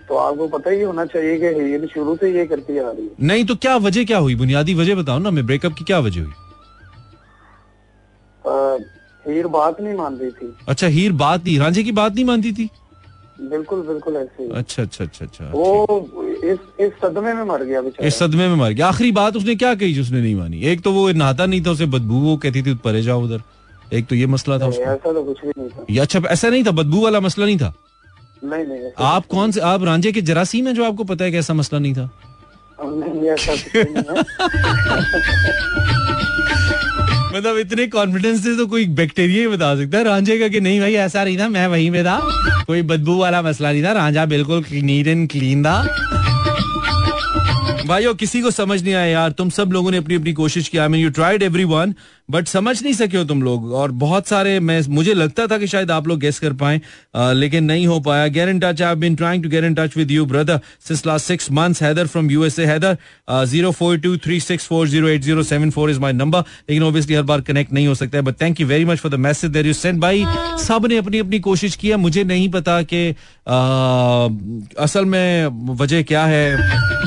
[0.10, 3.10] तो आपको पता ही होना चाहिए कि हीर शुरू से ये करती आ रही है।
[3.22, 4.36] नहीं तो क्या वजह क्या हुई?
[4.36, 6.34] बुनियादी वजह बताओ ना। मैं ब्रेकअप की क्या वजह हुई?
[8.46, 8.78] अ,
[9.30, 12.52] हीर बात नहीं मान रही थी। अच्छा हीर बात नहीं। रांझे की बात नहीं मानती
[12.52, 12.70] थी?
[13.42, 16.02] बिल्कुल बिल्कुल ऐसे अच्छा अच्छा अच्छा अच्छा वो
[16.44, 19.56] इस इस सदमे में मर गया बेचारा। इस सदमे में मर गया। आखिरी बात उसने
[19.56, 20.62] क्या कही जो उसने नहीं मानी?
[20.62, 23.42] एक तो वो नहाता नहीं था उसे बदबू वो कहती थी परे जाओ उधर।
[23.94, 26.50] एक तो ये मसला था उसका। ऐसा तो कुछ भी नहीं था। ये अच्छा ऐसा
[26.50, 27.74] नहीं था बदबू वाला मसला नहीं था?
[28.44, 31.38] नहीं नहीं आप कौन से आप रांझे के जरासीम है जो आपको पता है कि
[31.38, 32.10] ऐसा मसला नहीं था?
[37.36, 40.80] मतलब इतने कॉन्फिडेंस से तो कोई बैक्टीरिया ही बता सकता है रांझे का कि नहीं
[40.80, 42.20] भाई ऐसा नहीं था मैं वहीं पे था।
[42.68, 45.82] कोई बदबू वाला मसला नहीं था रांझा बिल्कुल नीट एंड क्लीन था।
[47.88, 50.78] भाइयों, किसी को समझ नहीं आया यार। तुम सब लोगों ने अपनी अपनी कोशिश की।
[50.78, 51.94] I mean you tried everyone
[52.32, 55.68] but समझ नहीं सके हो तुम लोग। और बहुत सारे मैं मुझे लगता था कि
[55.68, 56.82] शायद आप लोग गेस कर पाए
[57.34, 60.12] लेकिन नहीं हो पाया। Get in touch I been trying to get in touch with
[60.12, 62.98] you brother since last six months Haider from USA Haider
[63.46, 66.84] zero four two three six four zero eight zero seven four is my number लेकिन
[66.84, 69.16] obviously हर बार connect नहीं हो सकता है but thank you very much for the
[69.20, 70.26] message there you send भाई,
[70.66, 73.10] सबने अपनी अपनी कोशिश की है। मुझे नहीं पता कि
[74.80, 77.07] असल में वजह क्या है।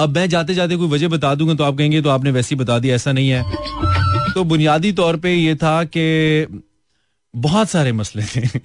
[0.00, 2.78] अब मैं जाते जाते कोई वजह बता दूँगा तो आप कहेंगे तो आपने वैसी बता
[2.78, 3.42] दी, ऐसा नहीं है।
[4.34, 6.62] तो बुनियादी तौर पे ये था कि
[7.34, 8.60] बहुत सारे मसले थे।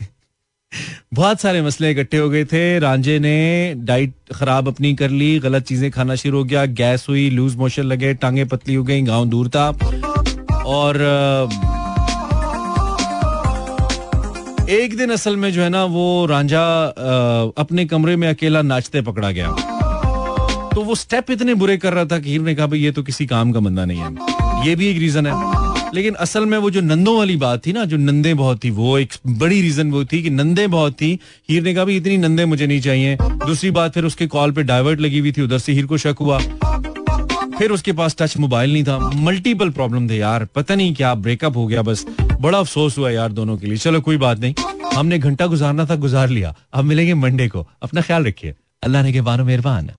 [1.14, 5.64] बहुत सारे मसले इकट्ठे हो गए थे। रांझे ने डाइट खराब अपनी कर ली, गलत
[5.64, 9.26] चीज़ें खाना शुरू हो गया, गैस हुई, लूज मोशन लगे, टांगे पतली हो गई, गाँव
[9.26, 9.70] दूर था।
[10.66, 11.02] और,
[14.70, 16.64] एक दिन असल में जो है ना, वो रांझा
[17.58, 19.56] अपने कमरे में अकेला नाचते पकड़ा गया।
[20.78, 23.04] तो वो स्टेप इतने बुरे कर रहा था कि हीर ने कहा, भाई ये तो
[23.04, 24.18] किसी काम का बंदा नहीं है।
[24.70, 25.34] ये भी एक रीजन है।
[25.96, 29.00] लेकिन असल में वो जो नंदों वाली बात थी ना, जो नंदे बहुत थी, वो
[29.00, 31.20] एक बड़ी रीजन वो थी कि नंदे बहुत थी।
[31.50, 34.64] हीर ने कहा, भाई इतनी नंदे मुझे नहीं चाहिए। दूसरी बात, फिर उसके कॉल पे
[34.64, 36.40] डाइवर्ट लगी हुई थी, उधर से हीर को शक हुआ।
[37.58, 41.58] फिर उसके पास टच मोबाइल नहीं था। मल्टीपल प्रॉब्लम थे यार। पता नहीं क्या ब्रेकअप
[41.58, 42.06] हो गया बस।
[42.42, 44.54] बड़ा अफसोस हुआ यार दोनों के लिए। चलो, कोई बात नहीं।
[44.96, 48.54] हमने घंटा गुजारना था, गुजार लिया। अब मिलेंगे मंडे को। अपना ख्याल रखिए।
[48.84, 49.90] अल्लाह ने के बानो मेहरबान।